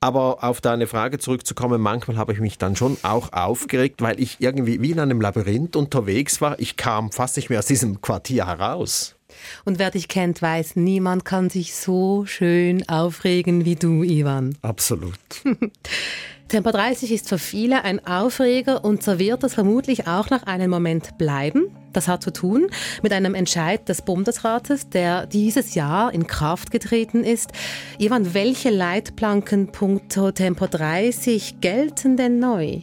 Aber 0.00 0.42
auf 0.42 0.60
deine 0.60 0.86
Frage 0.86 1.18
zurückzukommen, 1.18 1.80
manchmal 1.80 2.16
habe 2.16 2.32
ich 2.32 2.40
mich 2.40 2.56
dann 2.56 2.74
schon 2.74 2.96
auch 3.02 3.32
aufgeregt, 3.32 4.00
weil 4.00 4.18
ich 4.18 4.36
irgendwie 4.40 4.80
wie 4.80 4.92
in 4.92 5.00
einem 5.00 5.20
Labyrinth 5.20 5.76
unterwegs 5.76 6.40
war. 6.40 6.58
Ich 6.58 6.76
kam 6.76 7.12
fast 7.12 7.36
nicht 7.36 7.50
mehr 7.50 7.58
aus 7.58 7.66
diesem 7.66 8.00
Quartier 8.00 8.46
heraus. 8.46 9.16
Und 9.64 9.78
wer 9.78 9.90
dich 9.90 10.08
kennt, 10.08 10.42
weiß, 10.42 10.76
niemand 10.76 11.24
kann 11.24 11.50
sich 11.50 11.74
so 11.74 12.24
schön 12.26 12.88
aufregen 12.88 13.64
wie 13.64 13.76
du, 13.76 14.02
Ivan. 14.02 14.56
Absolut. 14.62 15.14
Tempo 16.50 16.72
30 16.72 17.12
ist 17.12 17.28
für 17.28 17.38
viele 17.38 17.84
ein 17.84 18.04
Aufreger 18.04 18.84
und 18.84 19.04
so 19.04 19.20
wird 19.20 19.44
es 19.44 19.54
vermutlich 19.54 20.08
auch 20.08 20.30
nach 20.30 20.42
einem 20.42 20.68
Moment 20.68 21.16
bleiben. 21.16 21.70
Das 21.92 22.08
hat 22.08 22.24
zu 22.24 22.32
tun 22.32 22.66
mit 23.04 23.12
einem 23.12 23.36
Entscheid 23.36 23.88
des 23.88 24.02
Bundesrates, 24.02 24.88
der 24.88 25.26
dieses 25.26 25.76
Jahr 25.76 26.12
in 26.12 26.26
Kraft 26.26 26.72
getreten 26.72 27.22
ist. 27.22 27.52
Ivan, 27.98 28.34
welche 28.34 28.70
Leitplanken 28.70 29.70
punkto 29.70 30.32
Tempo 30.32 30.66
30 30.66 31.60
gelten 31.60 32.16
denn 32.16 32.40
neu? 32.40 32.80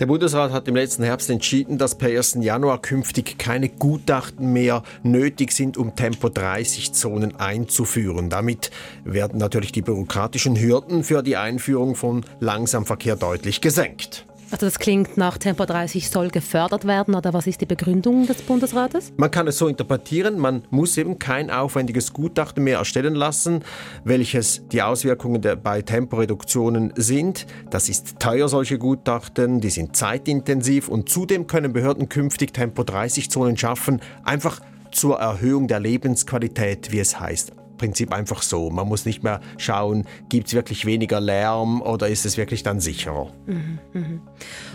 Der 0.00 0.06
Bundesrat 0.06 0.52
hat 0.52 0.68
im 0.68 0.74
letzten 0.74 1.04
Herbst 1.04 1.30
entschieden, 1.30 1.78
dass 1.78 1.96
per 1.96 2.08
1. 2.08 2.38
Januar 2.40 2.80
künftig 2.80 3.38
keine 3.38 3.68
Gutachten 3.68 4.52
mehr 4.52 4.82
nötig 5.02 5.52
sind, 5.52 5.76
um 5.76 5.94
Tempo-30-Zonen 5.94 7.36
einzuführen. 7.36 8.30
Damit 8.30 8.70
werden 9.04 9.38
natürlich 9.38 9.72
die 9.72 9.82
bürokratischen 9.82 10.58
Hürden 10.58 11.04
für 11.04 11.22
die 11.22 11.36
Einführung 11.36 11.94
von 11.94 12.24
Langsamverkehr 12.40 13.16
deutlich 13.16 13.60
gesenkt. 13.60 14.26
Also 14.52 14.66
das 14.66 14.78
klingt 14.78 15.16
nach 15.16 15.38
Tempo 15.38 15.64
30 15.64 16.10
soll 16.10 16.28
gefördert 16.28 16.86
werden 16.86 17.14
oder 17.14 17.32
was 17.32 17.46
ist 17.46 17.62
die 17.62 17.66
Begründung 17.66 18.26
des 18.26 18.42
Bundesrates? 18.42 19.10
Man 19.16 19.30
kann 19.30 19.48
es 19.48 19.56
so 19.56 19.66
interpretieren, 19.66 20.38
man 20.38 20.64
muss 20.68 20.98
eben 20.98 21.18
kein 21.18 21.50
aufwendiges 21.50 22.12
Gutachten 22.12 22.62
mehr 22.62 22.76
erstellen 22.76 23.14
lassen, 23.14 23.64
welches 24.04 24.68
die 24.68 24.82
Auswirkungen 24.82 25.40
der, 25.40 25.56
bei 25.56 25.80
Temporeduktionen 25.80 26.92
sind. 26.96 27.46
Das 27.70 27.88
ist 27.88 28.20
teuer, 28.20 28.46
solche 28.50 28.78
Gutachten, 28.78 29.62
die 29.62 29.70
sind 29.70 29.96
zeitintensiv 29.96 30.88
und 30.88 31.08
zudem 31.08 31.46
können 31.46 31.72
Behörden 31.72 32.10
künftig 32.10 32.52
Tempo 32.52 32.84
30 32.84 33.30
Zonen 33.30 33.56
schaffen, 33.56 34.02
einfach 34.22 34.60
zur 34.90 35.18
Erhöhung 35.18 35.66
der 35.66 35.80
Lebensqualität, 35.80 36.92
wie 36.92 37.00
es 37.00 37.18
heißt. 37.18 37.52
Prinzip 37.82 38.12
einfach 38.12 38.42
so. 38.42 38.70
Man 38.70 38.86
muss 38.86 39.06
nicht 39.06 39.24
mehr 39.24 39.40
schauen, 39.58 40.04
gibt 40.28 40.46
es 40.46 40.54
wirklich 40.54 40.86
weniger 40.86 41.20
Lärm 41.20 41.82
oder 41.82 42.06
ist 42.06 42.24
es 42.24 42.36
wirklich 42.36 42.62
dann 42.62 42.78
sicherer. 42.78 43.32
Mhm, 43.46 43.78
mhm. 43.92 44.20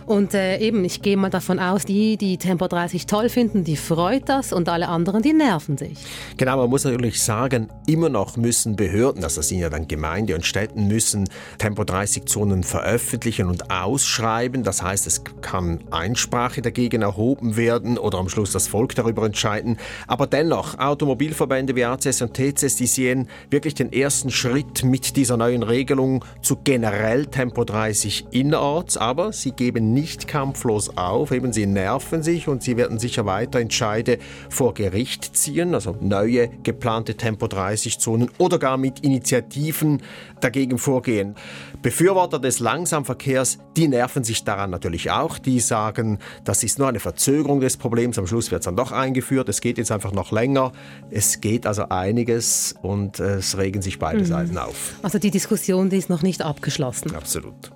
Und 0.05 0.33
äh, 0.33 0.57
eben, 0.57 0.83
ich 0.83 1.01
gehe 1.01 1.15
mal 1.15 1.29
davon 1.29 1.57
aus, 1.57 1.85
die, 1.85 2.17
die 2.17 2.37
Tempo 2.37 2.67
30 2.67 3.05
toll 3.05 3.29
finden, 3.29 3.63
die 3.63 3.77
freut 3.77 4.27
das 4.27 4.51
und 4.51 4.67
alle 4.67 4.89
anderen, 4.89 5.21
die 5.21 5.31
nerven 5.31 5.77
sich. 5.77 5.97
Genau, 6.35 6.57
man 6.57 6.69
muss 6.69 6.83
natürlich 6.83 7.23
sagen, 7.23 7.69
immer 7.85 8.09
noch 8.09 8.35
müssen 8.35 8.75
Behörden, 8.75 9.23
also 9.23 9.37
das 9.37 9.47
sind 9.47 9.59
ja 9.59 9.69
dann 9.69 9.87
Gemeinde 9.87 10.35
und 10.35 10.45
Städten, 10.45 10.89
müssen 10.89 11.29
Tempo 11.59 11.85
30 11.85 12.25
Zonen 12.25 12.63
veröffentlichen 12.63 13.47
und 13.47 13.71
ausschreiben. 13.71 14.63
Das 14.63 14.81
heißt, 14.81 15.07
es 15.07 15.23
kann 15.39 15.79
Einsprache 15.91 16.61
dagegen 16.61 17.03
erhoben 17.03 17.55
werden 17.55 17.97
oder 17.97 18.17
am 18.17 18.27
Schluss 18.27 18.51
das 18.51 18.67
Volk 18.67 18.95
darüber 18.95 19.25
entscheiden. 19.25 19.77
Aber 20.07 20.27
dennoch, 20.27 20.77
Automobilverbände 20.77 21.73
wie 21.77 21.85
ACS 21.85 22.21
und 22.21 22.33
TCS, 22.33 22.75
die 22.75 22.96
sehen 22.97 23.27
wirklich 23.51 23.75
den 23.75 23.93
ersten 23.93 24.31
Schritt 24.31 24.83
mit 24.83 25.15
dieser 25.17 25.37
neuen 25.37 25.61
Regelung 25.61 26.25
zu 26.41 26.57
generell 26.63 27.27
Tempo 27.27 27.63
30 27.63 28.25
innerorts, 28.31 28.97
aber 28.97 29.31
sie 29.33 29.51
geben 29.51 29.93
nicht 29.93 30.27
kampflos 30.27 30.97
auf, 30.97 31.31
eben 31.31 31.53
sie 31.53 31.67
nerven 31.67 32.23
sich 32.23 32.47
und 32.47 32.63
sie 32.63 32.75
werden 32.75 32.97
sicher 32.97 33.27
weiter 33.27 33.59
Entscheide 33.59 34.17
vor 34.49 34.73
Gericht 34.73 35.35
ziehen, 35.37 35.75
also 35.75 35.95
neue 36.01 36.49
geplante 36.63 37.15
Tempo 37.15 37.47
30 37.47 37.99
Zonen 37.99 38.31
oder 38.39 38.57
gar 38.57 38.77
mit 38.77 39.01
Initiativen 39.01 40.01
dagegen 40.41 40.79
vorgehen. 40.79 41.35
Befürworter 41.83 42.39
des 42.39 42.59
Langsamverkehrs, 42.59 43.59
die 43.75 43.87
nerven 43.87 44.23
sich 44.23 44.43
daran 44.43 44.71
natürlich 44.71 45.11
auch, 45.11 45.37
die 45.37 45.59
sagen, 45.59 46.17
das 46.43 46.63
ist 46.63 46.79
nur 46.79 46.87
eine 46.87 46.99
Verzögerung 46.99 47.59
des 47.59 47.77
Problems, 47.77 48.17
am 48.17 48.25
Schluss 48.25 48.49
wird 48.49 48.61
es 48.61 48.65
dann 48.65 48.75
doch 48.75 48.91
eingeführt, 48.91 49.49
es 49.49 49.61
geht 49.61 49.77
jetzt 49.77 49.91
einfach 49.91 50.11
noch 50.11 50.31
länger, 50.31 50.71
es 51.11 51.41
geht 51.41 51.67
also 51.67 51.89
einiges 51.89 52.75
und 52.87 53.19
äh, 53.19 53.35
es 53.35 53.57
regen 53.57 53.81
sich 53.81 53.99
beide 53.99 54.19
mhm. 54.19 54.25
Seiten 54.25 54.57
auf. 54.57 54.95
Also 55.03 55.19
die 55.19 55.31
Diskussion, 55.31 55.89
die 55.89 55.97
ist 55.97 56.09
noch 56.09 56.21
nicht 56.21 56.41
abgeschlossen. 56.41 57.15
Absolut. 57.15 57.71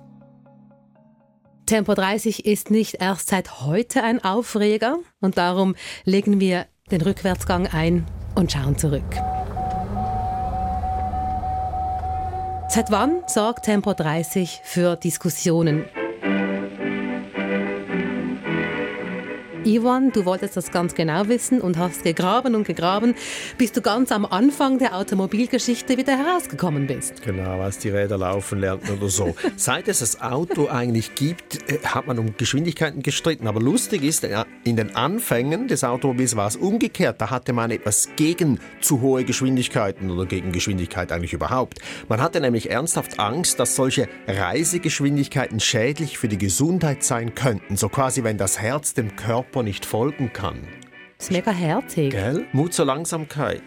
Tempo 1.66 1.94
30 1.94 2.44
ist 2.44 2.70
nicht 2.70 3.00
erst 3.00 3.28
seit 3.28 3.60
heute 3.60 4.02
ein 4.02 4.22
Aufreger 4.24 4.98
und 5.20 5.38
darum 5.38 5.74
legen 6.04 6.40
wir 6.40 6.66
den 6.90 7.00
Rückwärtsgang 7.00 7.66
ein 7.66 8.04
und 8.34 8.52
schauen 8.52 8.76
zurück. 8.76 9.04
Seit 12.68 12.90
wann 12.90 13.22
sorgt 13.26 13.66
Tempo 13.66 13.92
30 13.92 14.60
für 14.64 14.96
Diskussionen? 14.96 15.84
Ivan, 19.64 20.10
du 20.10 20.24
wolltest 20.24 20.56
das 20.56 20.72
ganz 20.72 20.94
genau 20.94 21.28
wissen 21.28 21.60
und 21.60 21.78
hast 21.78 22.02
gegraben 22.02 22.56
und 22.56 22.66
gegraben, 22.66 23.14
bis 23.58 23.70
du 23.70 23.80
ganz 23.80 24.10
am 24.10 24.26
Anfang 24.26 24.78
der 24.78 24.96
Automobilgeschichte 24.96 25.96
wieder 25.96 26.18
herausgekommen 26.18 26.88
bist. 26.88 27.22
Genau, 27.22 27.60
als 27.60 27.78
die 27.78 27.90
Räder 27.90 28.18
laufen 28.18 28.58
lernt 28.58 28.90
oder 28.90 29.08
so. 29.08 29.36
Seit 29.56 29.86
es 29.86 30.00
das 30.00 30.20
Auto 30.20 30.66
eigentlich 30.66 31.14
gibt, 31.14 31.70
äh, 31.70 31.78
hat 31.84 32.08
man 32.08 32.18
um 32.18 32.36
Geschwindigkeiten 32.36 33.02
gestritten. 33.02 33.46
Aber 33.46 33.60
lustig 33.60 34.02
ist, 34.02 34.24
äh, 34.24 34.44
in 34.64 34.76
den 34.76 34.96
Anfängen 34.96 35.68
des 35.68 35.84
Automobils 35.84 36.34
war 36.34 36.48
es 36.48 36.56
umgekehrt. 36.56 37.20
Da 37.20 37.30
hatte 37.30 37.52
man 37.52 37.70
etwas 37.70 38.08
gegen 38.16 38.58
zu 38.80 39.00
hohe 39.00 39.22
Geschwindigkeiten 39.24 40.10
oder 40.10 40.26
gegen 40.26 40.50
Geschwindigkeit 40.50 41.12
eigentlich 41.12 41.34
überhaupt. 41.34 41.78
Man 42.08 42.20
hatte 42.20 42.40
nämlich 42.40 42.68
ernsthaft 42.68 43.20
Angst, 43.20 43.60
dass 43.60 43.76
solche 43.76 44.08
Reisegeschwindigkeiten 44.26 45.60
schädlich 45.60 46.18
für 46.18 46.28
die 46.28 46.38
Gesundheit 46.38 47.04
sein 47.04 47.36
könnten. 47.36 47.76
So 47.76 47.88
quasi, 47.88 48.24
wenn 48.24 48.38
das 48.38 48.60
Herz 48.60 48.94
dem 48.94 49.14
Körper 49.14 49.51
Körper 49.52 49.62
nicht 49.62 49.84
folgen 49.84 50.32
kann. 50.32 50.56
Das 51.18 51.26
ist 51.28 51.32
mega 51.32 51.50
herzig. 51.50 52.10
Gell? 52.10 52.46
Mut 52.52 52.72
zur 52.72 52.86
Langsamkeit. 52.86 53.62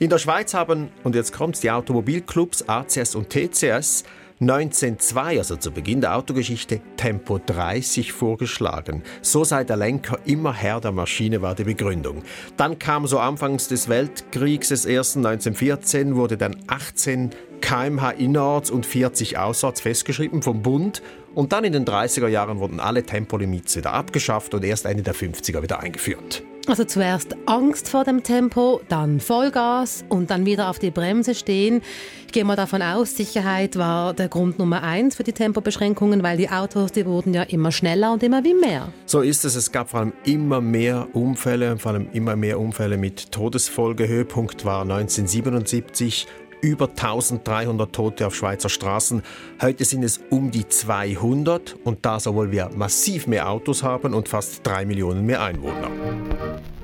In 0.00 0.10
der 0.10 0.18
Schweiz 0.18 0.54
haben, 0.54 0.88
und 1.04 1.14
jetzt 1.14 1.32
kommt's, 1.32 1.60
die 1.60 1.70
Automobilclubs 1.70 2.68
ACS 2.68 3.14
und 3.14 3.30
TCS 3.30 4.04
1902, 4.40 5.38
also 5.38 5.56
zu 5.56 5.70
Beginn 5.70 6.00
der 6.00 6.16
Autogeschichte, 6.16 6.80
Tempo 6.96 7.38
30 7.38 8.12
vorgeschlagen. 8.12 9.02
So 9.22 9.44
sei 9.44 9.64
der 9.64 9.76
Lenker 9.76 10.18
immer 10.24 10.52
Herr 10.52 10.80
der 10.80 10.92
Maschine, 10.92 11.42
war 11.42 11.54
die 11.54 11.64
Begründung. 11.64 12.22
Dann 12.56 12.78
kam 12.78 13.06
so 13.06 13.18
anfangs 13.18 13.68
des 13.68 13.88
Weltkriegs 13.88 14.68
des 14.68 14.84
ersten 14.84 15.24
1914, 15.24 16.16
wurde 16.16 16.36
dann 16.36 16.56
18 16.66 17.30
kmh 17.60 18.10
innerorts 18.12 18.70
und 18.70 18.84
40 18.84 19.38
außerorts 19.38 19.82
festgeschrieben 19.82 20.42
vom 20.42 20.62
Bund 20.62 21.02
und 21.34 21.52
dann 21.52 21.64
in 21.64 21.72
den 21.72 21.84
30er 21.84 22.28
Jahren 22.28 22.58
wurden 22.58 22.80
alle 22.80 23.02
Tempolimits 23.04 23.76
wieder 23.76 23.92
abgeschafft 23.92 24.54
und 24.54 24.64
erst 24.64 24.86
Ende 24.86 25.02
der 25.02 25.14
50er 25.14 25.62
wieder 25.62 25.80
eingeführt. 25.80 26.42
Also 26.66 26.84
zuerst 26.84 27.36
Angst 27.46 27.88
vor 27.88 28.04
dem 28.04 28.22
Tempo, 28.22 28.80
dann 28.88 29.18
Vollgas 29.18 30.04
und 30.08 30.30
dann 30.30 30.44
wieder 30.44 30.68
auf 30.68 30.78
die 30.78 30.90
Bremse 30.90 31.34
stehen. 31.34 31.80
Ich 32.26 32.32
gehe 32.32 32.44
mal 32.44 32.54
davon 32.54 32.82
aus, 32.82 33.16
Sicherheit 33.16 33.76
war 33.76 34.14
der 34.14 34.28
Grund 34.28 34.58
Nummer 34.58 34.82
eins 34.82 35.16
für 35.16 35.24
die 35.24 35.32
Tempobeschränkungen, 35.32 36.22
weil 36.22 36.36
die 36.36 36.50
Autos, 36.50 36.92
die 36.92 37.06
wurden 37.06 37.34
ja 37.34 37.42
immer 37.42 37.72
schneller 37.72 38.12
und 38.12 38.22
immer 38.22 38.44
wie 38.44 38.54
mehr. 38.54 38.92
So 39.06 39.20
ist 39.20 39.44
es. 39.44 39.56
Es 39.56 39.72
gab 39.72 39.90
vor 39.90 40.00
allem 40.00 40.12
immer 40.24 40.60
mehr 40.60 41.08
Unfälle, 41.12 41.76
vor 41.78 41.92
allem 41.92 42.08
immer 42.12 42.36
mehr 42.36 42.60
Unfälle 42.60 42.98
mit 42.98 43.32
Todesfolge. 43.32 44.06
Höhepunkt 44.06 44.64
war 44.64 44.82
1977 44.82 46.28
über 46.60 46.88
1300 46.88 47.92
Tote 47.92 48.26
auf 48.26 48.34
Schweizer 48.34 48.68
Straßen. 48.68 49.22
Heute 49.60 49.84
sind 49.84 50.02
es 50.02 50.20
um 50.30 50.50
die 50.50 50.68
200 50.68 51.76
und 51.84 52.04
das, 52.04 52.26
obwohl 52.26 52.50
wir 52.50 52.70
massiv 52.74 53.26
mehr 53.26 53.48
Autos 53.48 53.82
haben 53.82 54.14
und 54.14 54.28
fast 54.28 54.66
drei 54.66 54.84
Millionen 54.84 55.24
mehr 55.26 55.42
Einwohner. 55.42 55.90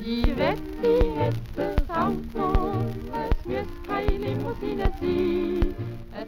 Die 0.00 0.25
Wette 0.37 0.61
hätte 1.18 1.76
Auto, 1.88 2.75
es 3.30 3.49
wird 3.49 3.66
keine 3.87 4.18
Limousine 4.18 4.92
ziehen. 5.00 5.75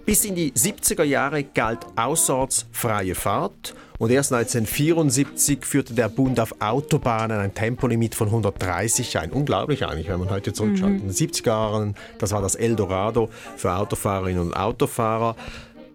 Bis 0.05 0.25
in 0.25 0.35
die 0.35 0.53
70er 0.53 1.05
Jahre 1.05 1.45
galt 1.45 1.81
außerorts 1.97 2.67
freie 2.73 3.15
Fahrt 3.15 3.75
und 3.99 4.11
erst 4.11 4.33
1974 4.33 5.65
führte 5.65 5.95
der 5.95 6.09
Bund 6.09 6.39
auf 6.39 6.55
Autobahnen 6.61 7.39
ein 7.39 7.55
Tempolimit 7.55 8.15
von 8.15 8.29
130 8.29 9.19
ein. 9.19 9.33
Unglaublich 9.33 9.85
eigentlich, 9.85 10.09
wenn 10.09 10.21
man 10.21 10.31
heute 10.31 10.53
zurückschaut. 10.53 10.91
Mhm. 10.91 10.97
In 10.97 11.09
den 11.09 11.13
70er 11.13 11.47
Jahren, 11.47 11.95
das 12.19 12.31
war 12.31 12.41
das 12.41 12.55
Eldorado 12.55 13.29
für 13.57 13.75
Autofahrerinnen 13.75 14.41
und 14.41 14.55
Autofahrer. 14.55 15.35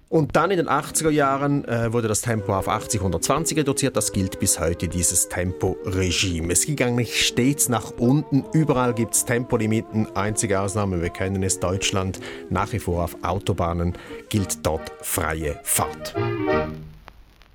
Und 0.10 0.36
dann 0.36 0.52
in 0.52 0.58
den 0.58 0.70
80er 0.70 1.10
Jahren 1.10 1.66
äh, 1.66 1.92
wurde 1.92 2.08
das 2.08 2.22
Tempo 2.22 2.54
auf 2.54 2.68
80, 2.68 3.00
120 3.00 3.58
reduziert. 3.58 3.98
Das 3.98 4.12
gilt 4.12 4.40
bis 4.40 4.60
heute, 4.60 4.88
dieses 4.88 5.28
Temporegime. 5.28 6.54
Es 6.54 6.68
ging 6.68 6.80
eigentlich 6.84 7.26
stets 7.26 7.68
nach 7.68 7.94
unten. 7.98 8.44
Überall 8.54 8.94
gibt 8.94 9.16
es 9.16 9.26
Tempolimiten. 9.26 10.08
Einzige 10.16 10.60
Ausnahme, 10.60 11.02
wir 11.02 11.10
kennen 11.10 11.42
es, 11.42 11.60
Deutschland. 11.60 12.20
Nach 12.52 12.72
wie 12.74 12.80
vor 12.80 13.06
auf 13.06 13.18
Autobahnen 13.24 13.94
gilt 14.30 14.64
dort 14.64 14.92
freie 15.02 15.60
Fahrt. 15.64 16.14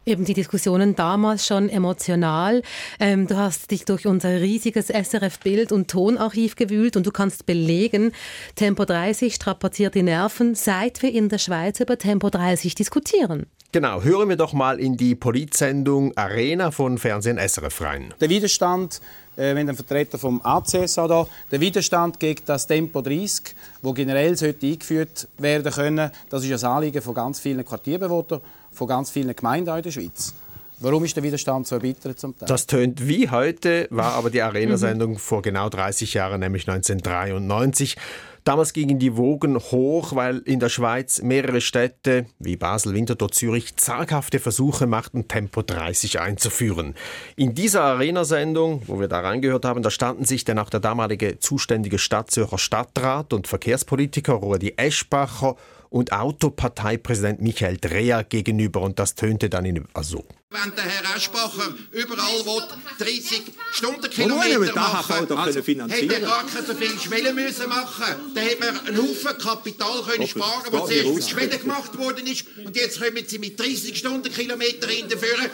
Eben 0.09 0.25
die 0.25 0.33
Diskussionen 0.33 0.97
damals 0.97 1.47
schon 1.47 1.69
emotional. 1.69 2.63
Ähm, 2.99 3.27
du 3.27 3.37
hast 3.37 3.71
dich 3.71 3.85
durch 3.85 4.07
unser 4.07 4.41
riesiges 4.41 4.89
SRF-Bild- 4.89 5.71
und 5.71 5.91
Tonarchiv 5.91 6.57
gewühlt 6.57 6.97
und 6.97 7.07
du 7.07 7.11
kannst 7.11 7.45
belegen, 7.45 8.13
Tempo 8.55 8.87
30 8.87 9.35
strapaziert 9.35 9.95
die 9.95 10.03
Nerven, 10.03 10.55
seit 10.55 11.03
wir 11.03 11.13
in 11.13 11.29
der 11.29 11.37
Schweiz 11.37 11.79
über 11.81 11.99
Tempo 11.99 12.31
30 12.31 12.75
diskutieren. 12.75 13.45
Genau, 13.71 14.01
hören 14.01 14.31
wir 14.31 14.37
doch 14.37 14.55
mal 14.55 14.81
in 14.81 14.97
die 14.97 15.15
Politsendung 15.15 16.17
Arena 16.17 16.71
von 16.71 16.97
Fernsehen 16.97 17.37
SRF 17.37 17.83
rein. 17.83 18.15
Der 18.19 18.31
Widerstand, 18.31 19.03
äh, 19.37 19.55
wenn 19.55 19.69
ein 19.69 19.77
Vertreter 19.77 20.17
vom 20.17 20.41
ACSA 20.43 21.07
da, 21.07 21.27
der 21.51 21.61
Widerstand 21.61 22.19
gegen 22.19 22.41
das 22.47 22.67
Tempo 22.67 23.03
30, 23.03 23.55
wo 23.83 23.93
generell 23.93 24.39
sollte 24.39 24.69
eingeführt 24.69 25.29
werden 25.37 25.71
können, 25.71 26.11
das 26.31 26.47
ist 26.47 26.65
ein 26.65 26.71
Anliegen 26.71 27.03
von 27.03 27.13
ganz 27.13 27.41
vielen 27.41 27.63
Quartierbewohnern, 27.63 28.41
von 28.79 28.89
ganz 28.89 29.11
vielen 29.11 29.37
Gemeinden 29.37 29.77
in 29.77 29.83
der 29.83 29.91
Schweiz. 29.91 30.35
Warum 30.81 31.05
ist 31.05 31.17
der 31.17 31.25
Widerstand 31.25 31.67
so 31.67 31.75
erbittert 31.75 32.21
zum 32.21 32.39
Teil? 32.39 32.47
Das 32.47 32.67
tönt 32.67 33.07
wie 33.09 33.29
heute, 33.29 33.89
war 33.91 34.13
aber 34.13 34.31
die 34.31 34.41
Arena-Sendung 34.41 35.19
vor 35.19 35.43
genau 35.43 35.69
30 35.69 36.15
Jahren, 36.15 36.39
nämlich 36.39 36.69
1993. 36.69 37.97
Damals 38.45 38.73
gingen 38.73 39.01
die 39.01 39.17
Wogen 39.17 39.59
hoch, 39.59 40.15
weil 40.15 40.39
in 40.39 40.61
der 40.61 40.69
Schweiz 40.69 41.21
mehrere 41.21 41.61
Städte 41.61 42.27
wie 42.39 42.57
Basel, 42.57 42.95
Winterthur, 42.95 43.31
Zürich 43.33 43.77
zaghafte 43.77 44.39
Versuche 44.39 44.87
machten, 44.87 45.27
Tempo 45.27 45.63
30 45.63 46.21
einzuführen. 46.21 46.95
In 47.35 47.55
dieser 47.55 47.83
Arena-Sendung, 47.83 48.83
wo 48.87 49.01
wir 49.01 49.09
da 49.09 49.21
reingehört 49.21 49.65
haben, 49.65 49.83
da 49.83 49.91
standen 49.91 50.25
sich 50.25 50.45
dann 50.45 50.61
auch 50.61 50.71
der 50.71 50.81
damalige 50.81 51.41
zuständige 51.41 51.99
Stadtzürcher 51.99 52.57
Stadtrat 52.57 53.33
und 53.33 53.49
Verkehrspolitiker 53.49 54.35
Rudi 54.35 54.75
Eschbacher 54.77 55.57
und 55.91 56.13
Autoparteipräsident 56.13 57.41
Michael 57.41 57.79
Dreher 57.79 58.25
gegenüber 58.25 58.81
und 58.83 58.99
das 58.99 59.15
tönte 59.15 59.49
dann 59.49 59.65
in 59.65 59.85
also 59.95 60.25
wenn 60.51 60.75
der 60.75 60.85
Herr 60.85 61.15
Eschbacher 61.15 61.75
überall 61.93 62.47
will, 62.47 62.63
30 62.99 63.43
Stundenkilometer 63.75 64.75
machen 64.75 65.31
also, 65.37 65.61
hätte 65.61 66.15
er 66.15 66.21
gar 66.21 66.47
keine 66.47 66.67
so 66.67 66.75
viele 66.75 66.99
Schwellen 66.99 67.35
müssen 67.35 67.69
machen 67.69 68.33
Dann 68.35 68.45
hätte 68.45 68.65
man 68.65 68.87
einen 68.87 68.97
Haufen 68.97 69.37
Kapital 69.39 70.03
können 70.07 70.27
sparen 70.27 70.63
können, 70.63 70.81
was 70.81 70.89
zuerst 70.89 71.31
Schwellen 71.31 71.61
gemacht 71.61 71.99
worden 71.99 72.27
ist. 72.27 72.47
Und 72.65 72.75
jetzt 72.75 72.99
kommen 72.99 73.25
sie 73.27 73.39
mit 73.39 73.61
30 73.61 73.95
Stundenkilometern 73.95 74.89
hinterführen. 74.89 75.51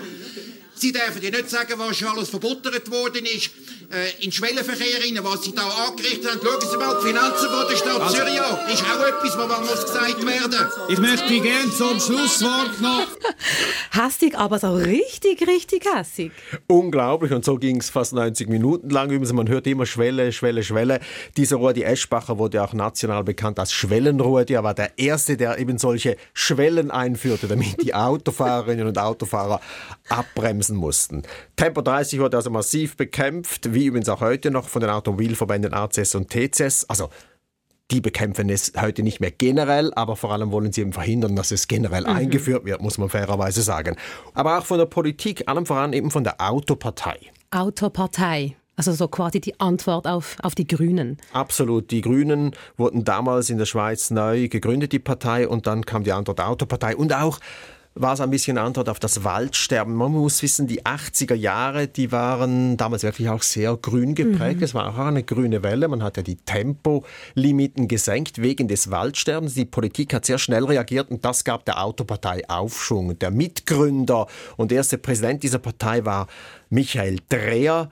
Sie 0.77 0.93
dürfen 0.93 1.23
ja 1.23 1.31
nicht 1.31 1.51
sagen, 1.51 1.75
was 1.77 1.97
schon 1.97 2.09
alles 2.09 2.29
verbuttert 2.29 2.89
worden 2.91 3.27
ist 3.27 3.51
äh, 3.93 4.25
in 4.25 4.33
Schwellenverkehr 4.33 5.01
rein, 5.03 5.19
was 5.23 5.45
Sie 5.45 5.55
da 5.55 5.67
angerichtet 5.67 6.31
haben. 6.31 6.41
Schauen 6.43 6.61
Sie 6.61 6.77
mal 6.77 6.99
die 7.01 7.07
Finanzen 7.07 7.49
von 7.49 7.69
der 7.69 7.77
Stadt 7.77 8.01
also, 8.01 8.17
etwas, 9.07 9.37
was 9.37 9.61
muss 9.61 9.85
gesagt 9.85 10.27
werden. 10.27 10.69
Ich 10.89 10.99
möchte 10.99 11.41
gerne 11.41 11.71
zum 11.71 12.01
Schlusswort 12.01 12.81
noch. 12.81 13.07
Hassig, 13.91 14.37
aber 14.37 14.59
so 14.59 14.75
richtig, 14.75 15.47
richtig 15.47 15.87
hassig. 15.87 16.33
Unglaublich 16.67 17.33
und 17.33 17.45
so 17.45 17.57
ging 17.57 17.77
es 17.77 17.91
fast 17.91 18.13
90 18.13 18.49
Minuten 18.49 18.91
lang. 18.91 19.15
Man 19.35 19.49
hört 19.49 19.67
immer 19.67 19.87
Schwelle, 19.87 20.33
Schwelle, 20.33 20.63
Schwelle. 20.63 21.01
Dieser 21.37 21.57
Rudi 21.57 21.83
Eschbacher 21.83 22.39
wurde 22.39 22.63
auch 22.63 22.73
national 22.73 23.23
bekannt 23.25 23.59
als 23.59 23.73
Schwellenrudi. 23.73 24.55
Er 24.55 24.65
war 24.65 24.75
der 24.75 24.99
Erste, 24.99 25.37
der 25.37 25.59
eben 25.59 25.79
solche 25.79 26.17
Schwellen 26.33 26.91
einführte, 26.91 27.47
damit 27.47 27.83
die 27.83 27.95
Autofahrerinnen 27.95 28.87
und 28.87 28.99
Autofahrer 28.99 29.61
abbremsen 30.09 30.77
mussten. 30.77 31.23
Tempo 31.57 31.81
30 31.81 32.19
wurde 32.19 32.37
also 32.37 32.51
massiv 32.51 32.97
bekämpft, 32.97 33.75
wie 33.75 33.87
übrigens 33.87 34.09
auch 34.09 34.21
heute 34.21 34.51
noch 34.51 34.69
von 34.69 34.81
den 34.81 34.91
Automobilverbänden 34.91 35.73
ACS 35.73 36.15
und 36.15 36.31
TCS. 36.31 36.87
Also 36.89 37.11
die 37.91 38.01
bekämpfen 38.01 38.49
es 38.49 38.73
heute 38.81 39.03
nicht 39.03 39.21
mehr 39.21 39.31
generell, 39.31 39.93
aber 39.95 40.17
vor 40.17 40.33
allem 40.33 40.51
wollen 40.51 40.73
sie 40.73 40.81
eben 40.81 40.93
verhindern, 40.93 41.37
dass 41.37 41.51
es 41.51 41.69
generell 41.69 42.03
mhm. 42.03 42.17
eingeführt 42.17 42.65
wird, 42.65 42.81
muss 42.81 42.99
man 42.99 43.09
fairerweise 43.09 43.63
sagen. 43.63 43.97
Aber 44.33 44.59
auch 44.59 44.65
von 44.65 44.79
der 44.79 44.87
Politik, 44.87 45.47
allem 45.49 45.67
voran 45.67 45.93
eben 45.93 46.11
von 46.11 46.25
der 46.25 46.41
Autopartei. 46.41 47.19
Autopartei. 47.51 48.57
Also 48.77 48.93
so 48.93 49.07
quasi 49.07 49.41
die 49.41 49.61
Antwort 49.61 50.07
auf, 50.07 50.37
auf 50.43 50.57
die 50.57 50.67
Grünen. 50.67 51.19
Absolut. 51.33 51.93
Die 51.93 52.01
Grünen 52.01 52.53
wurden 52.77 53.05
damals 53.05 53.49
in 53.49 53.59
der 53.59 53.67
Schweiz 53.67 54.11
neu 54.11 54.49
gegründet, 54.49 54.91
die 54.91 54.99
Partei, 54.99 55.47
und 55.47 55.69
dann 55.69 55.87
kam 55.87 56.03
die 56.03 56.11
Antwort 56.11 56.41
Autopartei. 56.41 56.97
Und 56.97 57.13
auch 57.15 57.39
war 57.97 58.15
es 58.15 58.21
ein 58.21 58.31
bisschen 58.31 58.59
eine 58.59 58.67
Antwort 58.67 58.89
auf 58.89 58.99
das 58.99 59.23
Waldsterben. 59.23 59.95
Man 59.95 60.11
muss 60.11 60.43
wissen, 60.43 60.67
die 60.67 60.83
80er 60.83 61.35
Jahre, 61.35 61.87
die 61.87 62.11
waren 62.11 62.77
damals 62.77 63.05
wirklich 63.05 63.29
auch 63.29 63.43
sehr 63.43 63.77
grün 63.77 64.17
geprägt. 64.17 64.59
Mhm. 64.59 64.65
Es 64.65 64.75
war 64.75 64.89
auch 64.89 64.99
eine 64.99 65.23
grüne 65.23 65.63
Welle. 65.63 65.87
Man 65.87 66.03
hat 66.03 66.17
ja 66.17 66.25
die 66.25 66.37
Tempolimiten 66.37 67.87
gesenkt 67.87 68.43
wegen 68.43 68.67
des 68.67 68.91
Waldsterbens. 68.91 69.55
Die 69.55 69.65
Politik 69.65 70.13
hat 70.13 70.27
sehr 70.27 70.39
schnell 70.39 70.65
reagiert 70.65 71.11
und 71.11 71.25
das 71.25 71.45
gab 71.45 71.65
der 71.67 71.83
Autopartei 71.83 72.49
Aufschwung. 72.49 73.17
Der 73.19 73.31
Mitgründer 73.31 74.27
und 74.57 74.73
erste 74.73 74.99
Präsident 74.99 75.45
dieser 75.45 75.61
Partei 75.61 76.05
war 76.05 76.27
Michael 76.71 77.19
Dreher, 77.29 77.91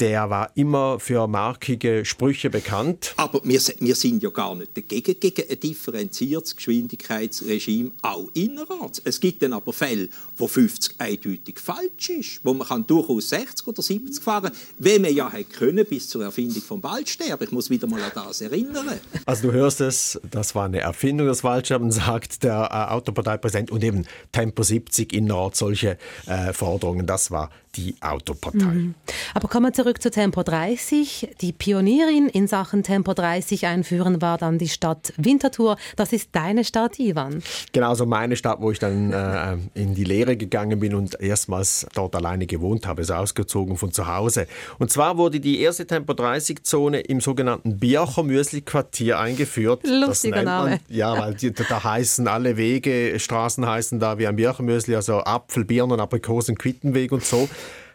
der 0.00 0.30
war 0.30 0.50
immer 0.54 1.00
für 1.00 1.26
markige 1.26 2.04
Sprüche 2.04 2.50
bekannt. 2.50 3.14
Aber 3.16 3.40
wir, 3.44 3.60
wir 3.80 3.94
sind 3.94 4.22
ja 4.22 4.30
gar 4.30 4.54
nicht 4.54 4.76
dagegen, 4.76 5.18
gegen 5.18 5.50
ein 5.50 5.60
differenziertes 5.60 6.56
Geschwindigkeitsregime, 6.56 7.90
auch 8.02 8.28
innerorts. 8.34 9.02
Es 9.04 9.20
gibt 9.20 9.42
dann 9.42 9.52
aber 9.52 9.72
Fälle, 9.72 10.08
wo 10.36 10.46
50 10.46 10.94
eindeutig 10.98 11.58
falsch 11.58 12.10
ist, 12.10 12.40
wo 12.44 12.54
man 12.54 12.66
kann 12.66 12.86
durchaus 12.86 13.30
60 13.30 13.66
oder 13.66 13.82
70 13.82 14.22
fahren 14.22 14.52
wie 14.78 14.98
man 14.98 15.14
ja 15.14 15.30
hätte 15.30 15.50
können 15.50 15.84
bis 15.86 16.08
zur 16.08 16.24
Erfindung 16.24 16.62
vom 16.62 16.82
Waldsterben. 16.82 17.46
Ich 17.46 17.52
muss 17.52 17.70
wieder 17.70 17.86
mal 17.86 18.02
an 18.02 18.12
das 18.14 18.40
erinnern. 18.40 18.86
Also 19.26 19.48
du 19.48 19.52
hörst 19.52 19.80
es, 19.80 20.20
das 20.30 20.54
war 20.54 20.66
eine 20.66 20.80
Erfindung 20.80 21.26
des 21.26 21.44
Waldsterbens, 21.44 21.96
sagt 21.96 22.44
der 22.44 22.68
äh, 22.70 22.92
Autoparteipräsident 22.92 23.70
und 23.70 23.82
eben 23.82 24.06
Tempo 24.32 24.62
70 24.62 25.12
innerorts, 25.12 25.58
solche 25.58 25.98
äh, 26.26 26.52
Forderungen, 26.52 27.06
das 27.06 27.30
war 27.30 27.50
die 27.76 27.94
Autopartei. 28.00 28.64
Mhm. 28.64 28.94
Aber 29.34 29.48
kommen 29.48 29.66
wir 29.66 29.72
zurück 29.72 30.02
zu 30.02 30.10
Tempo 30.10 30.42
30. 30.42 31.36
Die 31.40 31.52
Pionierin 31.52 32.28
in 32.28 32.46
Sachen 32.46 32.82
Tempo 32.82 33.14
30 33.14 33.66
einführen 33.66 34.20
war 34.22 34.38
dann 34.38 34.58
die 34.58 34.68
Stadt 34.68 35.12
Winterthur. 35.16 35.76
Das 35.96 36.12
ist 36.12 36.30
deine 36.32 36.64
Stadt, 36.64 36.98
Ivan. 36.98 37.42
Genau, 37.72 37.94
so 37.94 38.06
meine 38.06 38.36
Stadt, 38.36 38.60
wo 38.60 38.70
ich 38.70 38.78
dann 38.78 39.12
äh, 39.12 39.56
in 39.74 39.94
die 39.94 40.04
Lehre 40.04 40.36
gegangen 40.36 40.80
bin 40.80 40.94
und 40.94 41.20
erstmals 41.20 41.86
dort 41.94 42.14
alleine 42.16 42.46
gewohnt 42.46 42.86
habe, 42.86 43.02
ist 43.02 43.10
ausgezogen 43.10 43.76
von 43.76 43.92
zu 43.92 44.06
Hause. 44.06 44.46
Und 44.78 44.90
zwar 44.90 45.16
wurde 45.18 45.40
die 45.40 45.60
erste 45.60 45.86
Tempo 45.86 46.14
30 46.14 46.64
Zone 46.64 47.00
im 47.00 47.20
sogenannten 47.20 47.78
Birchermüsli 47.78 48.62
Quartier 48.62 49.18
eingeführt. 49.18 49.82
Lustiger 49.86 50.42
Name. 50.42 50.70
Man, 50.70 50.80
ja, 50.88 51.18
weil 51.18 51.34
die, 51.34 51.52
da 51.52 51.84
heißen 51.84 52.26
alle 52.28 52.56
Wege, 52.56 53.18
Straßen 53.18 53.66
heißen 53.66 54.00
da 54.00 54.18
wie 54.18 54.26
ein 54.26 54.36
Birchermüsli, 54.36 54.94
also 54.94 55.18
Apfel, 55.20 55.64
Birnen, 55.64 56.00
Aprikosen, 56.00 56.56
Quittenweg 56.56 57.12
und 57.12 57.24
so. 57.24 57.48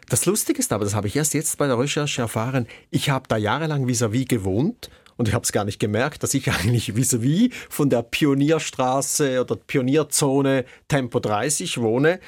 Das 0.08 0.26
Lustige 0.26 0.58
ist 0.58 0.72
aber, 0.72 0.84
das 0.84 0.94
habe 0.94 1.08
ich 1.08 1.16
erst 1.16 1.34
jetzt 1.34 1.56
bei 1.58 1.66
der 1.66 1.78
Recherche 1.78 2.22
erfahren, 2.22 2.66
ich 2.90 3.10
habe 3.10 3.28
da 3.28 3.36
jahrelang 3.36 3.86
vis-à-vis 3.86 4.24
-vis 4.24 4.28
gewohnt 4.28 4.90
und 5.16 5.28
ich 5.28 5.34
habe 5.34 5.44
es 5.44 5.52
gar 5.52 5.64
nicht 5.64 5.78
gemerkt, 5.78 6.22
dass 6.22 6.34
ich 6.34 6.50
eigentlich 6.50 6.94
vis-à-vis 6.94 7.48
-vis 7.48 7.52
von 7.70 7.90
der 7.90 8.02
Pionierstraße 8.02 9.40
oder 9.40 9.56
Pionierzone 9.56 10.64
Tempo 10.88 11.20
30 11.20 11.80
wohne 11.80 12.20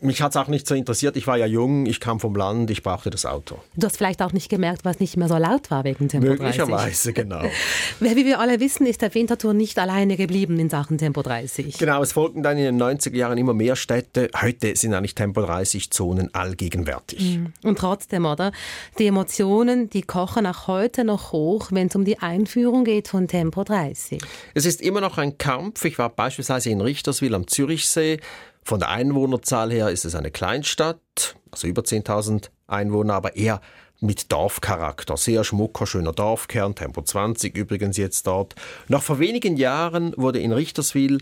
mich 0.00 0.20
hat 0.20 0.32
es 0.32 0.36
auch 0.36 0.48
nicht 0.48 0.66
so 0.66 0.74
interessiert. 0.74 1.16
Ich 1.16 1.26
war 1.26 1.36
ja 1.36 1.46
jung, 1.46 1.86
ich 1.86 2.00
kam 2.00 2.20
vom 2.20 2.34
Land, 2.36 2.70
ich 2.70 2.82
brauchte 2.82 3.08
das 3.10 3.24
Auto. 3.24 3.58
Du 3.76 3.86
hast 3.86 3.96
vielleicht 3.96 4.20
auch 4.20 4.32
nicht 4.32 4.48
gemerkt, 4.48 4.84
was 4.84 5.00
nicht 5.00 5.16
mehr 5.16 5.28
so 5.28 5.36
laut 5.36 5.70
war 5.70 5.84
wegen 5.84 6.08
Tempo 6.08 6.26
30. 6.26 6.40
Möglicherweise, 6.40 7.12
genau. 7.12 7.42
Wie 8.00 8.24
wir 8.24 8.40
alle 8.40 8.60
wissen, 8.60 8.86
ist 8.86 9.00
der 9.00 9.14
Winterthur 9.14 9.54
nicht 9.54 9.78
alleine 9.78 10.16
geblieben 10.16 10.58
in 10.58 10.68
Sachen 10.68 10.98
Tempo 10.98 11.22
30. 11.22 11.78
Genau, 11.78 12.02
es 12.02 12.12
folgten 12.12 12.42
dann 12.42 12.58
in 12.58 12.64
den 12.64 12.82
90er 12.82 13.16
Jahren 13.16 13.38
immer 13.38 13.54
mehr 13.54 13.74
Städte. 13.74 14.28
Heute 14.40 14.76
sind 14.76 14.92
eigentlich 14.92 15.14
Tempo 15.14 15.40
30 15.40 15.90
Zonen 15.90 16.34
allgegenwärtig. 16.34 17.38
Mhm. 17.38 17.52
Und 17.62 17.78
trotzdem, 17.78 18.26
oder? 18.26 18.52
Die 18.98 19.06
Emotionen, 19.06 19.88
die 19.88 20.02
kochen 20.02 20.46
auch 20.46 20.66
heute 20.66 21.04
noch 21.04 21.32
hoch, 21.32 21.68
wenn 21.70 21.88
es 21.88 21.96
um 21.96 22.04
die 22.04 22.18
Einführung 22.18 22.84
geht 22.84 23.08
von 23.08 23.28
Tempo 23.28 23.64
30. 23.64 24.20
Es 24.54 24.66
ist 24.66 24.82
immer 24.82 25.00
noch 25.00 25.16
ein 25.16 25.38
Kampf. 25.38 25.84
Ich 25.86 25.98
war 25.98 26.10
beispielsweise 26.10 26.70
in 26.70 26.80
Richterswil 26.80 27.34
am 27.34 27.46
Zürichsee 27.46 28.20
von 28.66 28.80
der 28.80 28.90
Einwohnerzahl 28.90 29.70
her 29.70 29.90
ist 29.90 30.04
es 30.04 30.16
eine 30.16 30.32
Kleinstadt, 30.32 31.36
also 31.52 31.68
über 31.68 31.82
10.000 31.82 32.50
Einwohner, 32.66 33.14
aber 33.14 33.36
eher 33.36 33.60
mit 34.00 34.32
Dorfcharakter. 34.32 35.16
Sehr 35.16 35.44
schmucker, 35.44 35.86
schöner 35.86 36.12
Dorfkern, 36.12 36.74
Tempo 36.74 37.00
20 37.00 37.56
übrigens 37.56 37.96
jetzt 37.96 38.26
dort. 38.26 38.56
Noch 38.88 39.04
vor 39.04 39.20
wenigen 39.20 39.56
Jahren 39.56 40.12
wurde 40.16 40.40
in 40.40 40.50
Richterswil 40.50 41.18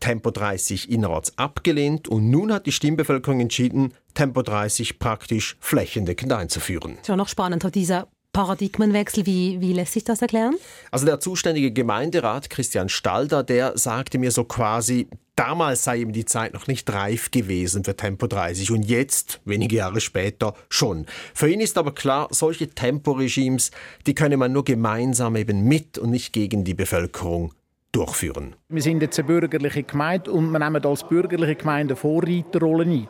Tempo 0.00 0.32
30 0.32 0.90
innerorts 0.90 1.38
abgelehnt 1.38 2.08
und 2.08 2.30
nun 2.30 2.52
hat 2.52 2.66
die 2.66 2.72
Stimmbevölkerung 2.72 3.40
entschieden, 3.40 3.94
Tempo 4.14 4.42
30 4.42 4.98
praktisch 4.98 5.56
flächendeckend 5.60 6.32
einzuführen. 6.32 6.98
Schon 7.06 7.18
noch 7.18 7.28
spannend, 7.28 7.64
dieser 7.74 8.08
Paradigmenwechsel, 8.38 9.26
wie, 9.26 9.60
wie 9.60 9.72
lässt 9.72 9.94
sich 9.94 10.04
das 10.04 10.22
erklären? 10.22 10.54
Also 10.92 11.04
der 11.04 11.18
zuständige 11.18 11.72
Gemeinderat 11.72 12.48
Christian 12.48 12.88
Stalder, 12.88 13.42
der 13.42 13.76
sagte 13.76 14.16
mir 14.16 14.30
so 14.30 14.44
quasi, 14.44 15.08
damals 15.34 15.82
sei 15.82 15.98
eben 15.98 16.12
die 16.12 16.24
Zeit 16.24 16.54
noch 16.54 16.68
nicht 16.68 16.88
reif 16.92 17.32
gewesen 17.32 17.82
für 17.82 17.96
Tempo 17.96 18.28
30 18.28 18.70
und 18.70 18.84
jetzt, 18.84 19.40
wenige 19.44 19.74
Jahre 19.74 20.00
später, 20.00 20.54
schon. 20.68 21.06
Für 21.34 21.50
ihn 21.50 21.58
ist 21.58 21.76
aber 21.76 21.92
klar, 21.92 22.28
solche 22.30 22.68
Temporegimes, 22.68 23.72
die 24.06 24.14
könne 24.14 24.36
man 24.36 24.52
nur 24.52 24.62
gemeinsam 24.62 25.34
eben 25.34 25.64
mit 25.64 25.98
und 25.98 26.10
nicht 26.10 26.32
gegen 26.32 26.62
die 26.62 26.74
Bevölkerung 26.74 27.54
durchführen. 27.90 28.54
Wir 28.68 28.82
sind 28.82 29.02
jetzt 29.02 29.18
eine 29.18 29.26
bürgerliche 29.26 29.82
Gemeinde 29.82 30.30
und 30.30 30.52
wir 30.52 30.60
nehmen 30.60 30.84
als 30.84 31.02
bürgerliche 31.02 31.56
Gemeinde 31.56 31.94
eine 31.94 32.00
Vorreiterrolle 32.00 32.84
ein. 32.84 33.08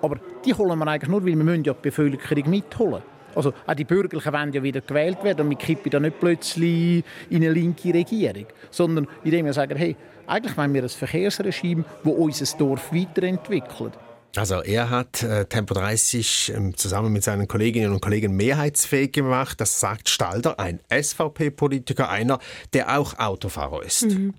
Aber 0.00 0.18
die 0.42 0.54
holen 0.54 0.78
wir 0.78 0.86
eigentlich 0.86 1.10
nur, 1.10 1.22
weil 1.26 1.36
wir 1.36 1.54
ja 1.56 1.74
die 1.74 1.82
Bevölkerung 1.82 2.48
mitholen 2.48 3.02
also 3.34 3.52
auch 3.66 3.74
die 3.74 3.84
Bürgerlichen 3.84 4.32
wollen 4.32 4.52
ja 4.52 4.62
wieder 4.62 4.80
gewählt 4.80 5.22
werden 5.22 5.42
und 5.42 5.50
wir 5.50 5.58
kippen 5.58 5.90
da 5.90 6.00
nicht 6.00 6.20
plötzlich 6.20 7.04
in 7.30 7.36
eine 7.36 7.52
linke 7.52 7.92
Regierung, 7.92 8.46
sondern 8.70 9.06
indem 9.24 9.46
wir 9.46 9.52
sagen, 9.52 9.76
hey, 9.76 9.96
eigentlich 10.26 10.56
wollen 10.56 10.72
wir 10.74 10.82
ein 10.82 10.88
Verkehrsregime, 10.88 11.84
das 12.02 12.12
unser 12.12 12.58
Dorf 12.58 12.92
weiterentwickelt. 12.92 13.92
Also 14.36 14.62
er 14.62 14.90
hat 14.90 15.22
äh, 15.22 15.44
Tempo 15.44 15.74
30 15.74 16.52
äh, 16.54 16.72
zusammen 16.72 17.12
mit 17.12 17.22
seinen 17.22 17.46
Kolleginnen 17.46 17.92
und 17.92 18.00
Kollegen 18.00 18.34
mehrheitsfähig 18.34 19.12
gemacht. 19.12 19.60
Das 19.60 19.78
sagt 19.78 20.08
Stalder, 20.08 20.58
ein 20.58 20.80
SVP-Politiker, 20.90 22.08
einer, 22.08 22.40
der 22.72 22.98
auch 22.98 23.16
Autofahrer 23.18 23.84
ist. 23.84 24.06
Mhm. 24.06 24.34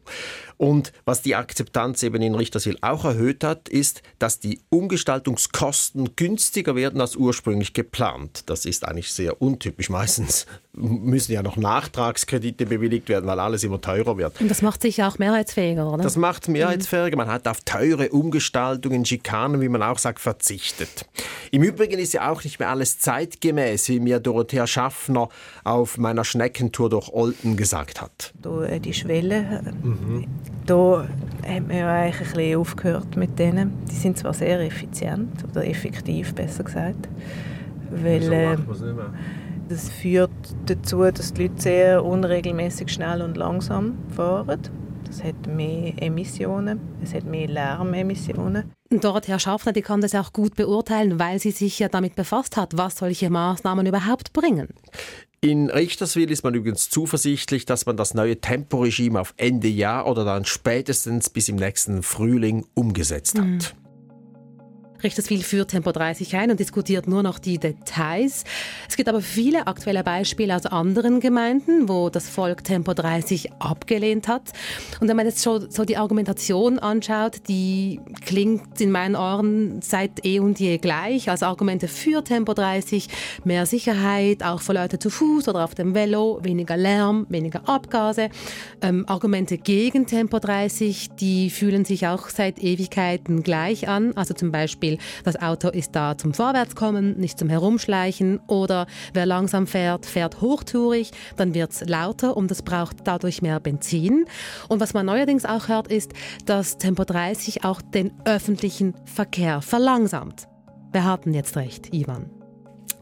Und 0.57 0.93
was 1.03 1.21
die 1.21 1.35
Akzeptanz 1.35 2.03
eben 2.03 2.21
in 2.21 2.35
Richterswil 2.35 2.77
auch 2.81 3.05
erhöht 3.05 3.43
hat, 3.43 3.67
ist, 3.67 4.01
dass 4.19 4.39
die 4.39 4.61
Umgestaltungskosten 4.69 6.15
günstiger 6.15 6.75
werden 6.75 7.01
als 7.01 7.15
ursprünglich 7.15 7.73
geplant. 7.73 8.43
Das 8.45 8.65
ist 8.65 8.87
eigentlich 8.87 9.11
sehr 9.11 9.41
untypisch. 9.41 9.89
Meistens 9.89 10.45
müssen 10.73 11.31
ja 11.31 11.41
noch 11.41 11.57
Nachtragskredite 11.57 12.65
bewilligt 12.65 13.09
werden, 13.09 13.25
weil 13.27 13.39
alles 13.39 13.63
immer 13.63 13.79
teurer 13.79 14.17
wird. 14.17 14.39
Und 14.41 14.49
das 14.49 14.61
macht 14.61 14.81
sich 14.81 14.97
ja 14.97 15.07
auch 15.07 15.17
mehrheitsfähiger, 15.17 15.91
oder? 15.91 16.03
Das 16.03 16.17
macht 16.17 16.43
es 16.43 16.49
mehrheitsfähiger. 16.49 17.17
Man 17.17 17.29
hat 17.29 17.47
auf 17.47 17.61
teure 17.61 18.09
Umgestaltungen, 18.09 19.05
Schikanen, 19.05 19.61
wie 19.61 19.69
man 19.69 19.81
auch 19.83 19.99
sagt, 19.99 20.19
verzichtet. 20.19 21.05
Im 21.51 21.63
Übrigen 21.63 21.99
ist 21.99 22.13
ja 22.13 22.29
auch 22.29 22.43
nicht 22.43 22.59
mehr 22.59 22.69
alles 22.69 22.99
zeitgemäß, 22.99 23.87
wie 23.89 23.99
mir 23.99 24.19
Dorothea 24.19 24.67
Schaffner 24.67 25.29
auf 25.63 25.97
meiner 25.97 26.25
Schneckentour 26.25 26.89
durch 26.89 27.09
Olten 27.09 27.55
gesagt 27.55 28.01
hat. 28.01 28.33
Äh, 28.67 28.79
die 28.79 28.93
Schwelle 28.93 29.73
mhm 29.81 30.27
da 30.65 31.07
haben 31.47 31.69
wir 31.69 31.77
ja 31.77 31.93
eigentlich 31.93 32.27
ein 32.27 32.33
bisschen 32.33 32.59
aufgehört 32.59 33.15
mit 33.15 33.37
denen. 33.37 33.73
Die 33.89 33.95
sind 33.95 34.17
zwar 34.17 34.33
sehr 34.33 34.59
effizient, 34.61 35.43
oder 35.49 35.65
effektiv 35.65 36.33
besser 36.33 36.63
gesagt, 36.63 37.07
weil 37.91 38.33
äh, 38.33 38.57
das 39.69 39.89
führt 39.89 40.31
dazu, 40.65 41.03
dass 41.03 41.33
die 41.33 41.43
Leute 41.43 41.61
sehr 41.61 42.05
unregelmäßig 42.05 42.91
schnell 42.91 43.21
und 43.21 43.37
langsam 43.37 43.97
fahren. 44.15 44.59
Das 45.05 45.23
hat 45.23 45.47
mehr 45.47 45.93
Emissionen, 46.01 46.79
es 47.03 47.13
hat 47.13 47.25
mehr 47.25 47.47
Lärmemissionen. 47.47 48.71
Dorothea 48.89 49.39
Schaffner 49.39 49.71
die 49.71 49.81
kann 49.81 50.01
das 50.01 50.15
auch 50.15 50.33
gut 50.33 50.55
beurteilen, 50.55 51.19
weil 51.19 51.39
sie 51.39 51.51
sich 51.51 51.79
ja 51.79 51.89
damit 51.89 52.15
befasst 52.15 52.57
hat, 52.57 52.77
was 52.77 52.97
solche 52.97 53.29
Maßnahmen 53.29 53.85
überhaupt 53.85 54.33
bringen. 54.33 54.69
In 55.45 55.69
Richterswil 55.69 56.31
ist 56.31 56.43
man 56.43 56.55
übrigens 56.55 56.89
zuversichtlich, 56.89 57.65
dass 57.65 57.85
man 57.85 57.97
das 57.97 58.15
neue 58.15 58.41
Temporegime 58.41 59.21
auf 59.21 59.35
Ende 59.37 59.67
Jahr 59.67 60.07
oder 60.07 60.25
dann 60.25 60.43
spätestens 60.43 61.29
bis 61.29 61.49
im 61.49 61.57
nächsten 61.57 62.01
Frühling 62.01 62.65
umgesetzt 62.73 63.37
hat. 63.37 63.45
Mhm. 63.45 63.84
Richterswil 65.05 65.43
führt 65.43 65.69
Tempo 65.69 65.91
30 65.91 66.35
ein 66.35 66.49
und 66.49 66.59
diskutiert 66.59 67.07
nur 67.07 67.21
noch 67.21 67.37
die 67.37 67.59
Details. 67.59 68.43
Es 68.89 68.97
gibt 68.97 69.07
aber 69.07 69.21
viele 69.21 69.67
aktuelle 69.67 70.03
Beispiele 70.03 70.55
aus 70.55 70.65
anderen 70.65 71.19
Gemeinden, 71.19 71.87
wo 71.87 72.09
das 72.09 72.27
Volk 72.27 72.63
Tempo 72.63 72.95
30 72.95 73.53
abgelehnt 73.59 74.27
hat. 74.27 74.51
Und 74.99 75.07
wenn 75.07 75.15
man 75.15 75.27
jetzt 75.27 75.43
schon 75.43 75.69
so 75.69 75.85
die 75.85 75.97
Argumentation 75.97 76.79
anschaut, 76.79 77.47
die 77.47 77.99
klingt 78.25 78.81
in 78.81 78.89
meinen 78.89 79.15
Ohren 79.15 79.79
seit 79.83 80.25
eh 80.25 80.39
und 80.39 80.59
je 80.59 80.79
gleich. 80.79 81.29
Also 81.29 81.45
Argumente 81.45 81.87
für 81.87 82.23
Tempo 82.23 82.55
30, 82.55 83.07
mehr 83.43 83.67
Sicherheit, 83.67 84.41
auch 84.41 84.61
für 84.61 84.73
Leute 84.73 84.97
zu 84.97 85.11
Fuß 85.11 85.47
oder 85.47 85.65
auf 85.65 85.75
dem 85.75 85.93
Velo, 85.93 86.39
weniger 86.41 86.77
Lärm, 86.77 87.27
weniger 87.29 87.61
Abgase. 87.69 88.29
Ähm, 88.81 89.05
Argumente 89.07 89.59
gegen 89.59 90.07
Tempo 90.07 90.39
30, 90.39 91.11
die 91.19 91.51
fühlen 91.51 91.85
sich 91.85 92.07
auch 92.07 92.29
seit 92.29 92.57
Ewigkeiten 92.57 93.43
gleich 93.43 93.87
an. 93.87 94.17
Also 94.17 94.33
zum 94.33 94.51
Beispiel 94.51 94.94
das 95.23 95.41
Auto 95.41 95.69
ist 95.69 95.95
da 95.95 96.17
zum 96.17 96.33
Vorwärtskommen, 96.33 97.17
nicht 97.17 97.39
zum 97.39 97.49
Herumschleichen 97.49 98.39
oder 98.47 98.87
wer 99.13 99.25
langsam 99.25 99.67
fährt, 99.67 100.05
fährt 100.05 100.41
hochtourig, 100.41 101.11
dann 101.35 101.53
wird 101.53 101.71
es 101.71 101.87
lauter 101.87 102.35
und 102.37 102.51
es 102.51 102.61
braucht 102.61 102.97
dadurch 103.05 103.41
mehr 103.41 103.59
Benzin. 103.59 104.25
Und 104.67 104.79
was 104.79 104.93
man 104.93 105.05
neuerdings 105.05 105.45
auch 105.45 105.67
hört, 105.67 105.87
ist, 105.87 106.13
dass 106.45 106.77
Tempo 106.77 107.03
30 107.03 107.63
auch 107.63 107.81
den 107.81 108.11
öffentlichen 108.25 108.93
Verkehr 109.05 109.61
verlangsamt. 109.61 110.47
Wer 110.91 111.03
hat 111.03 111.25
denn 111.25 111.33
jetzt 111.33 111.57
recht, 111.57 111.93
Ivan? 111.93 112.29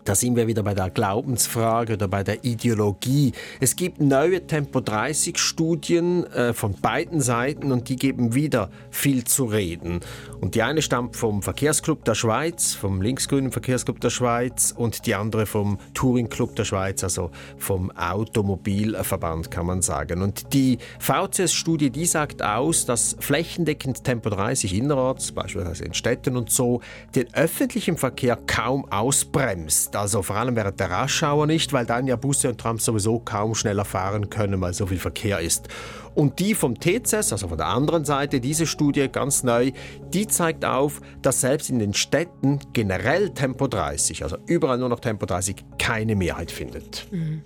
Da 0.06 0.16
sind 0.16 0.36
wir 0.36 0.48
wieder 0.48 0.64
bei 0.64 0.74
der 0.74 0.90
Glaubensfrage 0.90 1.94
oder 1.94 2.10
bei 2.10 2.24
der 2.24 2.44
Ideologie. 2.44 3.32
Es 3.62 3.78
gibt 3.78 4.02
neue 4.02 4.46
Tempo 4.46 4.82
30 4.82 5.38
Studien 5.38 6.26
äh, 6.26 6.54
von 6.54 6.74
beiden 6.74 7.22
Seiten 7.22 7.72
und 7.72 7.88
die 7.88 7.96
geben 7.96 8.34
wieder 8.34 8.70
viel 8.92 9.24
zu 9.24 9.46
reden. 9.46 10.02
Und 10.42 10.56
die 10.56 10.62
eine 10.62 10.82
stammt 10.82 11.16
vom 11.16 11.42
Verkehrsclub 11.42 12.04
der 12.04 12.16
Schweiz, 12.16 12.74
vom 12.74 13.02
linksgrünen 13.02 13.54
Verkehrsclub 13.54 14.02
der 14.02 14.10
Schweiz 14.10 14.74
und 14.76 15.06
die 15.06 15.16
andere 15.16 15.46
vom 15.46 15.80
Touring 15.94 16.28
Club 16.28 16.56
der 16.58 16.66
Schweiz, 16.66 17.02
also 17.04 17.32
vom 17.58 17.90
Automobilverband 17.92 19.52
kann 19.52 19.66
man 19.66 19.82
sagen. 19.82 20.22
Und 20.22 20.54
die 20.54 20.80
VCS-Studie, 21.00 21.92
die 21.92 22.06
sagt 22.06 22.42
aus, 22.42 22.86
dass 22.86 23.16
flächendeckend 23.20 24.04
Tempo 24.04 24.30
30 24.30 24.74
innerorts, 24.74 25.32
beispielsweise 25.32 25.86
in 25.86 25.94
Städten 25.94 26.36
und 26.36 26.50
so, 26.50 26.82
den 27.16 27.34
öffentlichen 27.34 27.96
Verkehr 27.96 28.38
kaum 28.48 28.86
ausbremst 28.92 29.93
also 29.96 30.22
vor 30.22 30.36
allem 30.36 30.56
während 30.56 30.80
der 30.80 30.90
Raschauer 30.90 31.48
nicht, 31.48 31.74
weil 31.74 31.86
dann 31.86 32.08
ja 32.08 32.16
Busse 32.16 32.50
und 32.50 32.60
Trams 32.60 32.86
sowieso 32.86 33.20
kaum 33.20 33.56
schneller 33.56 33.86
fahren 33.86 34.30
können, 34.30 34.60
weil 34.62 34.74
so 34.74 34.86
viel 34.86 35.00
Verkehr 35.00 35.40
ist. 35.40 35.68
Und 36.16 36.40
die 36.40 36.54
vom 36.54 36.80
TCS, 36.80 37.32
also 37.32 37.48
von 37.48 37.58
der 37.58 37.68
anderen 37.68 38.06
Seite, 38.06 38.40
diese 38.40 38.68
Studie 38.68 39.08
ganz 39.10 39.44
neu, 39.44 39.72
die 40.14 40.28
zeigt 40.28 40.64
auf, 40.66 41.02
dass 41.22 41.42
selbst 41.42 41.70
in 41.70 41.80
den 41.80 41.94
Städten 41.94 42.60
generell 42.74 43.32
Tempo 43.32 43.68
30, 43.68 44.24
also 44.24 44.38
überall 44.46 44.78
nur 44.78 44.90
noch 44.90 45.00
Tempo 45.00 45.26
30, 45.26 45.56
keine 45.78 46.16
Mehrheit 46.16 46.52
findet. 46.52 47.08
Mhm. 47.12 47.42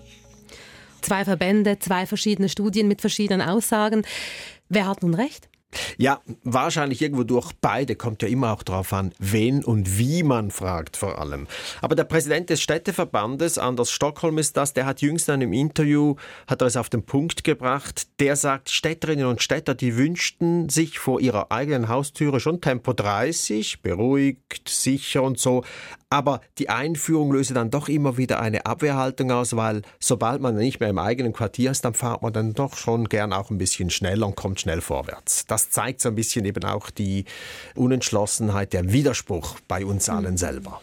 Zwei 1.01 1.23
Verbände, 1.23 1.79
zwei 1.79 2.05
verschiedene 2.05 2.49
Studien 2.49 2.87
mit 2.87 3.01
verschiedenen 3.01 3.41
Aussagen. 3.41 4.03
Wer 4.67 4.87
hat 4.87 5.03
nun 5.03 5.13
recht? 5.13 5.47
Ja, 5.97 6.21
wahrscheinlich 6.43 7.01
irgendwo 7.01 7.23
durch 7.23 7.51
beide. 7.61 7.95
Kommt 7.95 8.21
ja 8.21 8.27
immer 8.27 8.53
auch 8.53 8.63
darauf 8.63 8.93
an, 8.93 9.13
wen 9.19 9.63
und 9.63 9.97
wie 9.97 10.23
man 10.23 10.51
fragt 10.51 10.97
vor 10.97 11.19
allem. 11.19 11.47
Aber 11.81 11.95
der 11.95 12.03
Präsident 12.03 12.49
des 12.49 12.61
Städteverbandes, 12.61 13.57
Anders 13.57 13.91
Stockholm 13.91 14.37
ist 14.37 14.57
das, 14.57 14.73
der 14.73 14.85
hat 14.85 15.01
jüngst 15.01 15.27
in 15.29 15.35
einem 15.35 15.53
Interview, 15.53 16.15
hat 16.47 16.61
er 16.61 16.67
es 16.67 16.77
auf 16.77 16.89
den 16.89 17.03
Punkt 17.03 17.43
gebracht, 17.43 18.07
der 18.19 18.35
sagt, 18.35 18.69
Städterinnen 18.69 19.25
und 19.25 19.41
Städter, 19.41 19.75
die 19.75 19.97
wünschten 19.97 20.69
sich 20.69 20.99
vor 20.99 21.19
ihrer 21.19 21.51
eigenen 21.51 21.89
Haustüre 21.89 22.39
schon 22.39 22.61
Tempo 22.61 22.93
30, 22.93 23.81
beruhigt, 23.81 24.69
sicher 24.69 25.23
und 25.23 25.39
so. 25.39 25.63
Aber 26.09 26.39
die 26.57 26.69
Einführung 26.69 27.33
löse 27.33 27.53
dann 27.53 27.69
doch 27.69 27.89
immer 27.89 28.15
wieder 28.17 28.39
eine 28.39 28.65
Abwehrhaltung 28.65 29.29
aus, 29.31 29.57
weil 29.57 29.81
sobald 29.99 30.41
man 30.41 30.55
nicht 30.55 30.79
mehr 30.79 30.89
im 30.89 30.99
eigenen 30.99 31.33
Quartier 31.33 31.71
ist, 31.71 31.83
dann 31.83 31.93
fahrt 31.93 32.21
man 32.21 32.31
dann 32.31 32.53
doch 32.53 32.77
schon 32.77 33.09
gern 33.09 33.33
auch 33.33 33.49
ein 33.49 33.57
bisschen 33.57 33.89
schneller 33.89 34.25
und 34.25 34.35
kommt 34.35 34.61
schnell 34.61 34.79
vorwärts. 34.79 35.45
Das 35.47 35.69
zeigt 35.69 35.99
so 35.99 36.07
ein 36.09 36.15
bisschen 36.15 36.45
eben 36.45 36.63
auch 36.63 36.89
die 36.89 37.25
Unentschlossenheit, 37.75 38.71
der 38.71 38.93
Widerspruch 38.93 39.57
bei 39.67 39.85
uns 39.85 40.07
allen 40.07 40.31
mhm. 40.31 40.37
selber. 40.37 40.81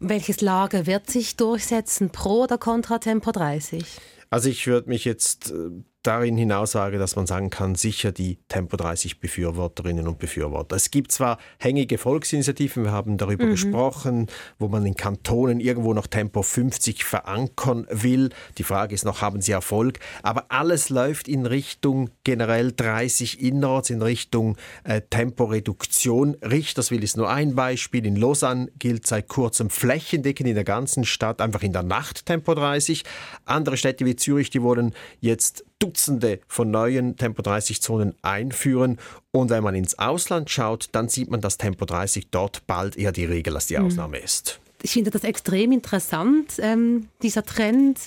Welches 0.00 0.40
Lager 0.40 0.86
wird 0.86 1.08
sich 1.08 1.36
durchsetzen, 1.36 2.10
pro 2.10 2.42
oder 2.42 2.58
contra 2.58 2.98
Tempo 2.98 3.30
30? 3.30 3.84
Also 4.30 4.48
ich 4.48 4.66
würde 4.66 4.88
mich 4.88 5.04
jetzt 5.04 5.52
äh, 5.52 5.70
darin 6.02 6.36
hinaus 6.36 6.72
sage, 6.72 6.98
dass 6.98 7.16
man 7.16 7.26
sagen 7.26 7.50
kann, 7.50 7.74
sicher 7.74 8.12
die 8.12 8.38
Tempo 8.48 8.76
30 8.76 9.20
Befürworterinnen 9.20 10.08
und 10.08 10.18
Befürworter. 10.18 10.76
Es 10.76 10.90
gibt 10.90 11.12
zwar 11.12 11.38
hängige 11.58 11.98
Volksinitiativen, 11.98 12.84
wir 12.84 12.92
haben 12.92 13.16
darüber 13.16 13.46
mhm. 13.46 13.50
gesprochen, 13.50 14.26
wo 14.58 14.68
man 14.68 14.84
in 14.84 14.96
Kantonen 14.96 15.60
irgendwo 15.60 15.94
noch 15.94 16.06
Tempo 16.06 16.42
50 16.42 17.04
verankern 17.04 17.86
will. 17.90 18.30
Die 18.58 18.64
Frage 18.64 18.94
ist 18.94 19.04
noch, 19.04 19.22
haben 19.22 19.40
sie 19.40 19.52
Erfolg? 19.52 20.00
Aber 20.22 20.46
alles 20.48 20.88
läuft 20.88 21.28
in 21.28 21.46
Richtung 21.46 22.10
generell 22.24 22.72
30 22.72 23.40
innerorts, 23.40 23.90
in 23.90 24.02
Richtung 24.02 24.56
äh, 24.84 25.02
Temporeduktion. 25.02 26.36
Richterswil 26.42 27.02
ist 27.02 27.16
nur 27.16 27.30
ein 27.30 27.54
Beispiel. 27.54 28.04
In 28.06 28.16
Lausanne 28.16 28.68
gilt 28.78 29.06
seit 29.06 29.28
kurzem 29.28 29.70
flächendeckend 29.70 30.48
in 30.48 30.54
der 30.54 30.64
ganzen 30.64 31.04
Stadt 31.04 31.40
einfach 31.40 31.62
in 31.62 31.72
der 31.72 31.82
Nacht 31.82 32.26
Tempo 32.26 32.54
30. 32.54 33.04
Andere 33.44 33.76
Städte 33.76 34.04
wie 34.04 34.16
Zürich, 34.16 34.50
die 34.50 34.62
wollen 34.62 34.94
jetzt 35.20 35.64
Dutzende 35.82 36.40
von 36.46 36.70
neuen 36.70 37.16
Tempo-30-Zonen 37.16 38.14
einführen. 38.22 38.98
Und 39.32 39.50
wenn 39.50 39.64
man 39.64 39.74
ins 39.74 39.98
Ausland 39.98 40.48
schaut, 40.48 40.88
dann 40.92 41.08
sieht 41.08 41.30
man, 41.30 41.40
dass 41.40 41.58
Tempo 41.58 41.84
30 41.84 42.28
dort 42.30 42.66
bald 42.66 42.96
eher 42.96 43.10
die 43.10 43.24
Regel 43.24 43.54
als 43.56 43.66
die 43.66 43.76
mhm. 43.76 43.86
Ausnahme 43.86 44.18
ist. 44.18 44.60
Ich 44.82 44.92
finde 44.92 45.10
das 45.10 45.24
extrem 45.24 45.72
interessant, 45.72 46.54
ähm, 46.58 47.08
dieser 47.22 47.44
Trend. 47.44 47.98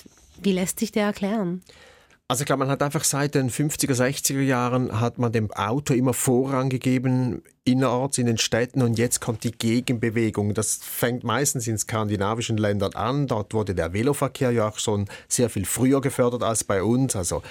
Wie 0.42 0.52
lässt 0.52 0.78
sich 0.78 0.92
der 0.92 1.04
erklären? 1.04 1.62
Also 2.28 2.42
ich 2.42 2.46
glaube, 2.46 2.60
man 2.60 2.70
hat 2.70 2.82
einfach 2.82 3.04
seit 3.04 3.36
den 3.36 3.50
50er, 3.50 3.94
60er 3.94 4.40
Jahren 4.40 5.00
hat 5.00 5.16
man 5.18 5.30
dem 5.30 5.52
Auto 5.52 5.94
immer 5.94 6.12
Vorrang 6.12 6.70
gegeben 6.70 7.42
innerorts 7.64 8.18
in 8.18 8.26
den 8.26 8.36
Städten 8.36 8.82
und 8.82 8.98
jetzt 8.98 9.20
kommt 9.20 9.44
die 9.44 9.52
Gegenbewegung. 9.52 10.52
Das 10.52 10.80
fängt 10.82 11.22
meistens 11.22 11.68
in 11.68 11.78
skandinavischen 11.78 12.56
Ländern 12.56 12.94
an. 12.94 13.28
Dort 13.28 13.54
wurde 13.54 13.76
der 13.76 13.92
Veloverkehr 13.92 14.50
ja 14.50 14.68
auch 14.68 14.80
schon 14.80 15.06
sehr 15.28 15.50
viel 15.50 15.64
früher 15.64 16.00
gefördert 16.00 16.42
als 16.42 16.64
bei 16.64 16.82
uns. 16.82 17.14
Also 17.14 17.42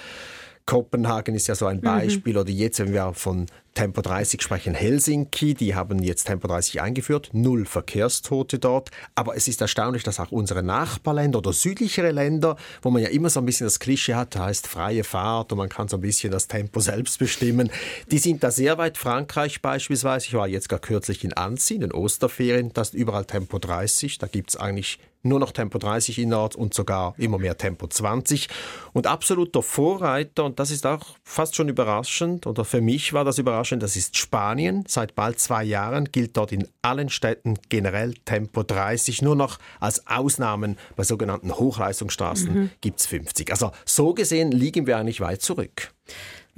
Kopenhagen 0.66 1.34
ist 1.36 1.46
ja 1.46 1.54
so 1.54 1.66
ein 1.66 1.78
mhm. 1.78 1.82
Beispiel. 1.82 2.34
Mhm. 2.34 2.40
Oder 2.40 2.50
jetzt, 2.50 2.80
wenn 2.80 2.92
wir 2.92 3.14
von 3.14 3.46
Tempo 3.74 4.00
30 4.00 4.42
sprechen, 4.42 4.74
Helsinki, 4.74 5.54
die 5.54 5.74
haben 5.74 6.02
jetzt 6.02 6.24
Tempo 6.24 6.48
30 6.48 6.80
eingeführt, 6.80 7.30
null 7.32 7.66
Verkehrstote 7.66 8.58
dort. 8.58 8.90
Aber 9.14 9.36
es 9.36 9.48
ist 9.48 9.60
erstaunlich, 9.60 10.02
dass 10.02 10.18
auch 10.18 10.32
unsere 10.32 10.62
Nachbarländer 10.62 11.38
oder 11.38 11.52
südlichere 11.52 12.10
Länder, 12.10 12.56
wo 12.82 12.90
man 12.90 13.02
ja 13.02 13.08
immer 13.08 13.30
so 13.30 13.40
ein 13.40 13.46
bisschen 13.46 13.66
das 13.66 13.78
Klischee 13.78 14.14
hat, 14.14 14.34
da 14.34 14.46
heißt 14.46 14.66
freie 14.66 15.04
Fahrt 15.04 15.52
und 15.52 15.58
man 15.58 15.68
kann 15.68 15.88
so 15.88 15.98
ein 15.98 16.00
bisschen 16.00 16.32
das 16.32 16.48
Tempo 16.48 16.80
selbst 16.80 17.18
bestimmen, 17.18 17.70
die 18.10 18.18
sind 18.18 18.42
da 18.42 18.50
sehr 18.50 18.78
weit. 18.78 18.96
Frankreich 18.96 19.60
beispielsweise, 19.60 20.26
ich 20.26 20.34
war 20.34 20.48
jetzt 20.48 20.68
gar 20.68 20.78
kürzlich 20.78 21.22
in 21.22 21.34
Annecy, 21.34 21.74
in 21.74 21.82
den 21.82 21.92
Osterferien, 21.92 22.72
da 22.72 22.82
ist 22.82 22.94
überall 22.94 23.26
Tempo 23.26 23.58
30, 23.58 24.18
da 24.18 24.26
gibt 24.26 24.50
es 24.50 24.56
eigentlich 24.56 24.98
nur 25.28 25.40
noch 25.40 25.52
Tempo 25.52 25.78
30 25.78 26.18
innerorts 26.18 26.56
und 26.56 26.74
sogar 26.74 27.14
immer 27.18 27.38
mehr 27.38 27.56
Tempo 27.56 27.86
20. 27.86 28.48
Und 28.92 29.06
absoluter 29.06 29.62
Vorreiter, 29.62 30.44
und 30.44 30.58
das 30.58 30.70
ist 30.70 30.86
auch 30.86 31.16
fast 31.24 31.56
schon 31.56 31.68
überraschend, 31.68 32.46
oder 32.46 32.64
für 32.64 32.80
mich 32.80 33.12
war 33.12 33.24
das 33.24 33.38
überraschend, 33.38 33.82
das 33.82 33.96
ist 33.96 34.16
Spanien. 34.16 34.84
Seit 34.88 35.14
bald 35.14 35.38
zwei 35.38 35.64
Jahren 35.64 36.06
gilt 36.12 36.36
dort 36.36 36.52
in 36.52 36.68
allen 36.82 37.08
Städten 37.08 37.58
generell 37.68 38.14
Tempo 38.24 38.62
30. 38.62 39.22
Nur 39.22 39.36
noch 39.36 39.58
als 39.80 40.06
Ausnahmen 40.06 40.76
bei 40.96 41.04
sogenannten 41.04 41.52
Hochleistungsstraßen 41.52 42.54
mhm. 42.54 42.70
gibt 42.80 43.00
es 43.00 43.06
50. 43.06 43.50
Also 43.50 43.72
so 43.84 44.14
gesehen 44.14 44.52
liegen 44.52 44.86
wir 44.86 44.96
eigentlich 44.96 45.20
weit 45.20 45.42
zurück. 45.42 45.92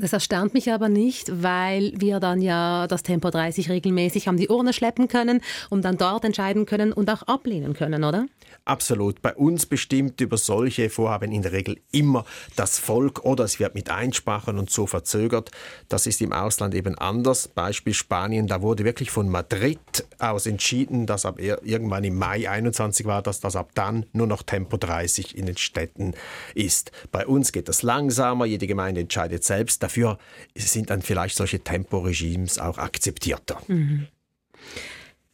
Das 0.01 0.13
erstaunt 0.13 0.55
mich 0.55 0.71
aber 0.71 0.89
nicht, 0.89 1.43
weil 1.43 1.93
wir 1.97 2.21
dann 2.21 2.41
ja 2.41 2.87
das 2.87 3.03
Tempo 3.03 3.31
30 3.31 3.69
regelmäßig 3.69 4.29
an 4.29 4.37
die 4.37 4.49
Urne 4.49 4.73
schleppen 4.73 5.09
können 5.09 5.41
und 5.71 5.85
dann 5.85 5.99
dort 5.99 6.25
entscheiden 6.25 6.67
können 6.67 6.93
und 6.93 7.11
auch 7.11 7.23
ablehnen 7.23 7.75
können, 7.75 8.05
oder? 8.05 8.27
Absolut. 8.65 9.23
Bei 9.23 9.35
uns 9.35 9.67
bestimmt 9.67 10.21
über 10.21 10.37
solche 10.37 10.89
Vorhaben 10.89 11.33
in 11.33 11.43
der 11.43 11.51
Regel 11.51 11.81
immer 11.91 12.25
das 12.55 12.79
Volk 12.79 13.25
oder 13.25 13.43
es 13.43 13.59
wird 13.59 13.75
mit 13.75 13.91
Einsprachen 13.91 14.59
und 14.59 14.71
so 14.71 14.87
verzögert. 14.87 15.51
Das 15.89 16.07
ist 16.07 16.21
im 16.21 16.33
Ausland 16.33 16.75
eben 16.75 16.97
anders. 16.97 17.49
Beispiel 17.49 17.95
Spanien, 17.95 18.47
da 18.47 18.63
wurde 18.63 18.85
wirklich 18.85 19.11
von 19.11 19.29
Madrid 19.29 19.81
aus 20.19 20.47
entschieden, 20.47 21.07
dass 21.07 21.25
ab 21.25 21.41
irgendwann 21.41 22.05
im 22.05 22.17
Mai 22.17 22.49
21 22.49 23.07
war, 23.07 23.23
dass 23.23 23.41
das 23.41 23.57
ab 23.57 23.71
dann 23.75 24.07
nur 24.13 24.29
noch 24.29 24.45
Tempo 24.45 24.77
30 24.77 25.37
in 25.37 25.47
den 25.47 25.57
Städten 25.57 26.15
ist. 26.55 26.93
Bei 27.11 27.27
uns 27.27 27.51
geht 27.51 27.69
das 27.69 27.83
langsamer, 27.83 28.45
jede 28.45 28.69
Gemeinde 28.69 29.01
entscheidet 29.01 29.43
selbst. 29.43 29.83
Dafür 29.89 30.19
sind 30.55 30.91
dann 30.91 31.01
vielleicht 31.01 31.35
solche 31.35 31.61
Temporegimes 31.61 32.59
auch 32.59 32.77
akzeptierter. 32.77 33.63
Mhm. 33.69 34.07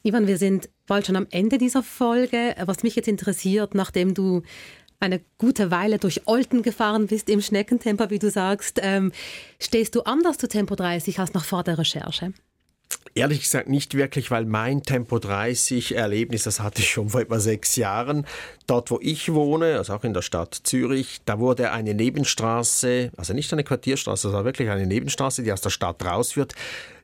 Ivan, 0.01 0.27
wir 0.27 0.37
sind 0.37 0.69
bald 0.87 1.07
schon 1.07 1.17
am 1.17 1.27
Ende 1.29 1.57
dieser 1.57 1.83
Folge. 1.83 2.55
Was 2.63 2.81
mich 2.81 2.95
jetzt 2.95 3.09
interessiert, 3.09 3.75
nachdem 3.75 4.13
du 4.13 4.43
eine 5.01 5.19
gute 5.37 5.71
Weile 5.71 5.97
durch 5.97 6.25
Olten 6.25 6.61
gefahren 6.61 7.07
bist 7.07 7.29
im 7.29 7.41
Schneckentempo, 7.41 8.09
wie 8.11 8.19
du 8.19 8.31
sagst, 8.31 8.79
ähm, 8.81 9.11
stehst 9.59 9.93
du 9.93 10.03
anders 10.03 10.37
zu 10.37 10.47
Tempo 10.47 10.75
30 10.75 11.19
als 11.19 11.33
noch 11.33 11.43
vor 11.43 11.63
der 11.63 11.77
Recherche? 11.77 12.31
Ehrlich 13.17 13.43
gesagt 13.43 13.69
nicht 13.69 13.93
wirklich, 13.93 14.29
weil 14.29 14.43
mein 14.43 14.83
Tempo 14.83 15.19
30 15.19 15.95
Erlebnis, 15.95 16.43
das 16.43 16.59
hatte 16.59 16.81
ich 16.81 16.89
schon 16.89 17.11
vor 17.11 17.21
etwa 17.21 17.39
sechs 17.39 17.77
Jahren. 17.77 18.27
Dort, 18.67 18.91
wo 18.91 18.99
ich 19.01 19.33
wohne, 19.33 19.77
also 19.77 19.93
auch 19.93 20.03
in 20.03 20.13
der 20.13 20.21
Stadt 20.21 20.53
Zürich, 20.53 21.21
da 21.23 21.39
wurde 21.39 21.71
eine 21.71 21.93
Nebenstraße, 21.93 23.11
also 23.15 23.33
nicht 23.33 23.53
eine 23.53 23.63
Quartierstraße, 23.63 24.23
sondern 24.23 24.43
wirklich 24.43 24.69
eine 24.69 24.85
Nebenstraße, 24.85 25.43
die 25.43 25.53
aus 25.53 25.61
der 25.61 25.69
Stadt 25.69 26.03
rausführt, 26.03 26.55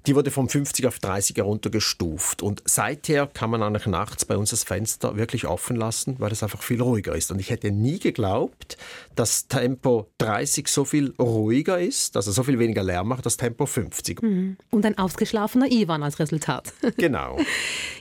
die 0.08 0.16
wurde 0.16 0.32
vom 0.32 0.50
50 0.50 0.88
auf 0.88 1.00
30 1.00 1.38
heruntergestuft. 1.38 2.42
Und 2.42 2.62
seither 2.66 3.28
kann 3.28 3.50
man 3.50 3.62
eigentlich 3.62 3.86
nachts 3.86 4.26
bei 4.26 4.36
uns 4.36 4.50
das 4.50 4.64
Fenster 4.64 5.16
wirklich 5.16 5.46
offen 5.46 5.76
lassen, 5.76 6.16
weil 6.18 6.32
es 6.32 6.44
einfach 6.44 6.62
viel 6.62 6.82
ruhiger 6.82 7.16
ist. 7.16 7.32
Und 7.32 7.40
ich 7.40 7.52
hätte 7.52 7.72
nie 7.72 8.00
geglaubt, 8.00 8.78
dass 9.16 9.48
Tempo 9.48 10.12
30 10.18 10.68
so 10.68 10.86
viel 10.86 11.14
ruhiger 11.20 11.80
ist, 11.80 12.16
also 12.16 12.32
so 12.32 12.44
viel 12.44 12.60
weniger 12.60 12.84
Lärm 12.84 13.08
macht 13.08 13.26
als 13.26 13.38
Tempo 13.38 13.66
50. 13.66 14.22
Mhm. 14.22 14.58
Und 14.70 14.86
ein 14.86 14.98
ausgeschlafener 14.98 15.72
Ivan 15.72 16.04
als 16.04 16.20
Resultat. 16.20 16.74
Genau. 16.98 17.38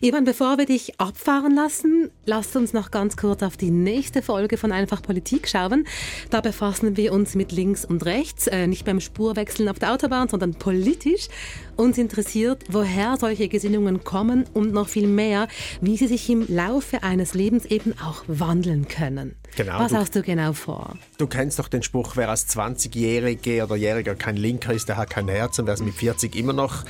Ivan, 0.03 0.25
bevor 0.25 0.59
wir 0.59 0.67
dich 0.67 1.01
abfahren 1.01 1.55
lassen, 1.55 2.11
lasst 2.27 2.55
uns 2.57 2.73
noch 2.73 2.91
ganz 2.91 3.17
kurz 3.17 3.43
auf 3.43 3.57
die 3.57 3.71
nächste 3.71 4.21
Folge 4.21 4.59
von 4.59 4.73
Einfach 4.73 5.01
Politik 5.01 5.49
schauen. 5.49 5.87
Da 6.29 6.41
befassen 6.41 6.97
wir 6.97 7.13
uns 7.13 7.35
mit 7.35 7.53
links 7.53 7.85
und 7.85 8.05
rechts, 8.05 8.47
äh, 8.47 8.67
nicht 8.67 8.85
beim 8.85 9.01
Spurwechseln 9.01 9.69
auf 9.69 9.79
der 9.79 9.93
Autobahn, 9.93 10.29
sondern 10.29 10.55
politisch. 10.55 11.29
Uns 11.77 11.97
interessiert, 11.99 12.65
woher 12.69 13.17
solche 13.17 13.49
Gesinnungen 13.49 14.05
kommen 14.05 14.45
und 14.53 14.73
noch 14.73 14.89
viel 14.89 15.07
mehr, 15.07 15.49
wie 15.81 15.97
sie 15.97 16.09
sich 16.09 16.29
im 16.29 16.45
Laufe 16.49 17.03
eines 17.03 17.33
Lebens 17.33 17.65
eben 17.65 17.95
auch 17.99 18.25
wandeln 18.27 18.87
können. 18.87 19.37
Genau, 19.57 19.81
Was 19.81 19.93
hast 19.93 20.15
du 20.15 20.23
genau 20.23 20.53
vor? 20.53 20.97
Du 21.19 21.27
kennst 21.27 21.59
doch 21.59 21.69
den 21.69 21.83
Spruch, 21.83 22.17
wer 22.17 22.29
als 22.31 22.49
20-Jährige 22.49 23.65
oder 23.65 23.77
Jähriger 23.77 24.15
kein 24.15 24.37
Linker 24.37 24.73
ist, 24.73 24.89
der 24.89 24.97
hat 24.97 25.11
kein 25.11 25.29
Herz 25.29 25.59
und 25.59 25.67
wer 25.67 25.75
es 25.75 25.83
mit 25.83 25.95
40 25.95 26.37
immer 26.37 26.53
noch 26.53 26.85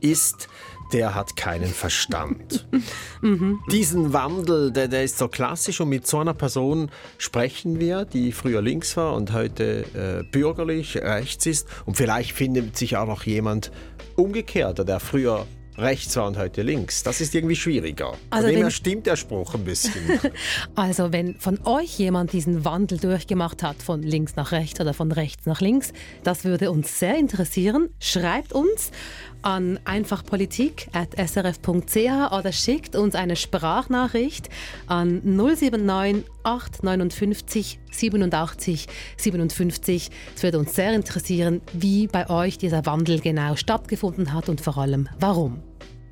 ist, 0.00 0.48
der 0.92 1.14
hat 1.14 1.36
keinen 1.36 1.68
Verstand. 1.68 2.66
mhm. 3.22 3.60
Diesen 3.70 4.12
Wandel, 4.12 4.70
der, 4.70 4.88
der, 4.88 5.02
ist 5.02 5.18
so 5.18 5.28
klassisch 5.28 5.80
und 5.80 5.88
mit 5.88 6.06
so 6.06 6.18
einer 6.18 6.34
Person 6.34 6.90
sprechen 7.18 7.80
wir, 7.80 8.04
die 8.04 8.32
früher 8.32 8.62
links 8.62 8.96
war 8.96 9.14
und 9.14 9.32
heute 9.32 9.84
äh, 9.94 10.22
bürgerlich 10.30 10.96
rechts 10.96 11.46
ist. 11.46 11.68
Und 11.84 11.96
vielleicht 11.96 12.32
findet 12.32 12.76
sich 12.76 12.96
auch 12.96 13.06
noch 13.06 13.24
jemand 13.24 13.72
umgekehrt, 14.16 14.86
der 14.86 15.00
früher 15.00 15.46
rechts 15.76 16.16
war 16.16 16.26
und 16.26 16.36
heute 16.36 16.62
links. 16.62 17.02
Das 17.02 17.20
ist 17.20 17.34
irgendwie 17.34 17.56
schwieriger. 17.56 18.14
Also 18.30 18.46
Von 18.46 18.54
dem 18.54 18.62
her 18.62 18.70
stimmt 18.70 19.06
der 19.06 19.16
Spruch 19.16 19.54
ein 19.54 19.64
bisschen. 19.64 19.92
also 20.74 21.12
wenn 21.12 21.34
von 21.36 21.58
euch 21.64 21.98
jemand 21.98 22.32
diesen 22.32 22.64
Wandel 22.64 22.98
durchgemacht 22.98 23.62
hat, 23.62 23.82
von 23.82 24.02
links 24.02 24.36
nach 24.36 24.52
rechts 24.52 24.80
oder 24.80 24.94
von 24.94 25.12
rechts 25.12 25.46
nach 25.46 25.60
links, 25.60 25.92
das 26.22 26.44
würde 26.44 26.70
uns 26.70 26.98
sehr 26.98 27.18
interessieren. 27.18 27.90
Schreibt 27.98 28.52
uns 28.52 28.90
an 29.42 29.78
einfachpolitik.srf.ch 29.84 32.32
oder 32.32 32.52
schickt 32.52 32.96
uns 32.96 33.14
eine 33.14 33.36
Sprachnachricht 33.36 34.48
an 34.86 35.20
079 35.24 36.24
859 36.44 37.78
87 37.94 38.86
57. 39.16 40.10
Es 40.36 40.42
würde 40.42 40.58
uns 40.58 40.74
sehr 40.74 40.92
interessieren, 40.94 41.60
wie 41.72 42.06
bei 42.06 42.28
euch 42.28 42.58
dieser 42.58 42.86
Wandel 42.86 43.20
genau 43.20 43.56
stattgefunden 43.56 44.32
hat 44.32 44.48
und 44.48 44.60
vor 44.60 44.78
allem 44.78 45.08
warum. 45.18 45.62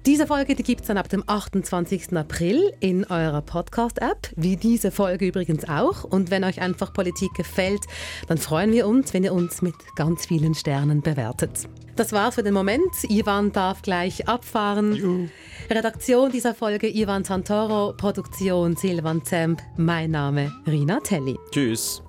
Diese 0.04 0.26
Folge 0.26 0.56
die 0.56 0.64
gibt 0.64 0.80
es 0.80 0.88
dann 0.88 0.96
ab 0.96 1.08
dem 1.08 1.22
28. 1.24 2.16
April 2.16 2.72
in 2.80 3.04
eurer 3.04 3.40
Podcast-App, 3.40 4.30
wie 4.34 4.56
diese 4.56 4.90
Folge 4.90 5.28
übrigens 5.28 5.68
auch. 5.68 6.02
Und 6.02 6.32
wenn 6.32 6.42
euch 6.42 6.60
einfach 6.60 6.92
Politik 6.92 7.32
gefällt, 7.34 7.84
dann 8.26 8.36
freuen 8.36 8.72
wir 8.72 8.88
uns, 8.88 9.14
wenn 9.14 9.22
ihr 9.22 9.32
uns 9.32 9.62
mit 9.62 9.76
ganz 9.94 10.26
vielen 10.26 10.56
Sternen 10.56 11.02
bewertet. 11.02 11.68
Das 11.94 12.10
war's 12.10 12.34
für 12.34 12.42
den 12.42 12.54
Moment. 12.54 12.90
Ivan 13.08 13.52
darf 13.52 13.82
gleich 13.82 14.26
abfahren. 14.26 14.94
Juhu. 14.94 15.28
Redaktion 15.70 16.32
dieser 16.32 16.56
Folge 16.56 16.88
Ivan 16.88 17.22
Santoro, 17.22 17.92
Produktion 17.96 18.74
Silvan 18.74 19.24
Zemp, 19.24 19.62
mein 19.76 20.10
Name 20.10 20.50
Rina 20.66 20.98
Telli. 20.98 21.38
Tschüss. 21.52 22.02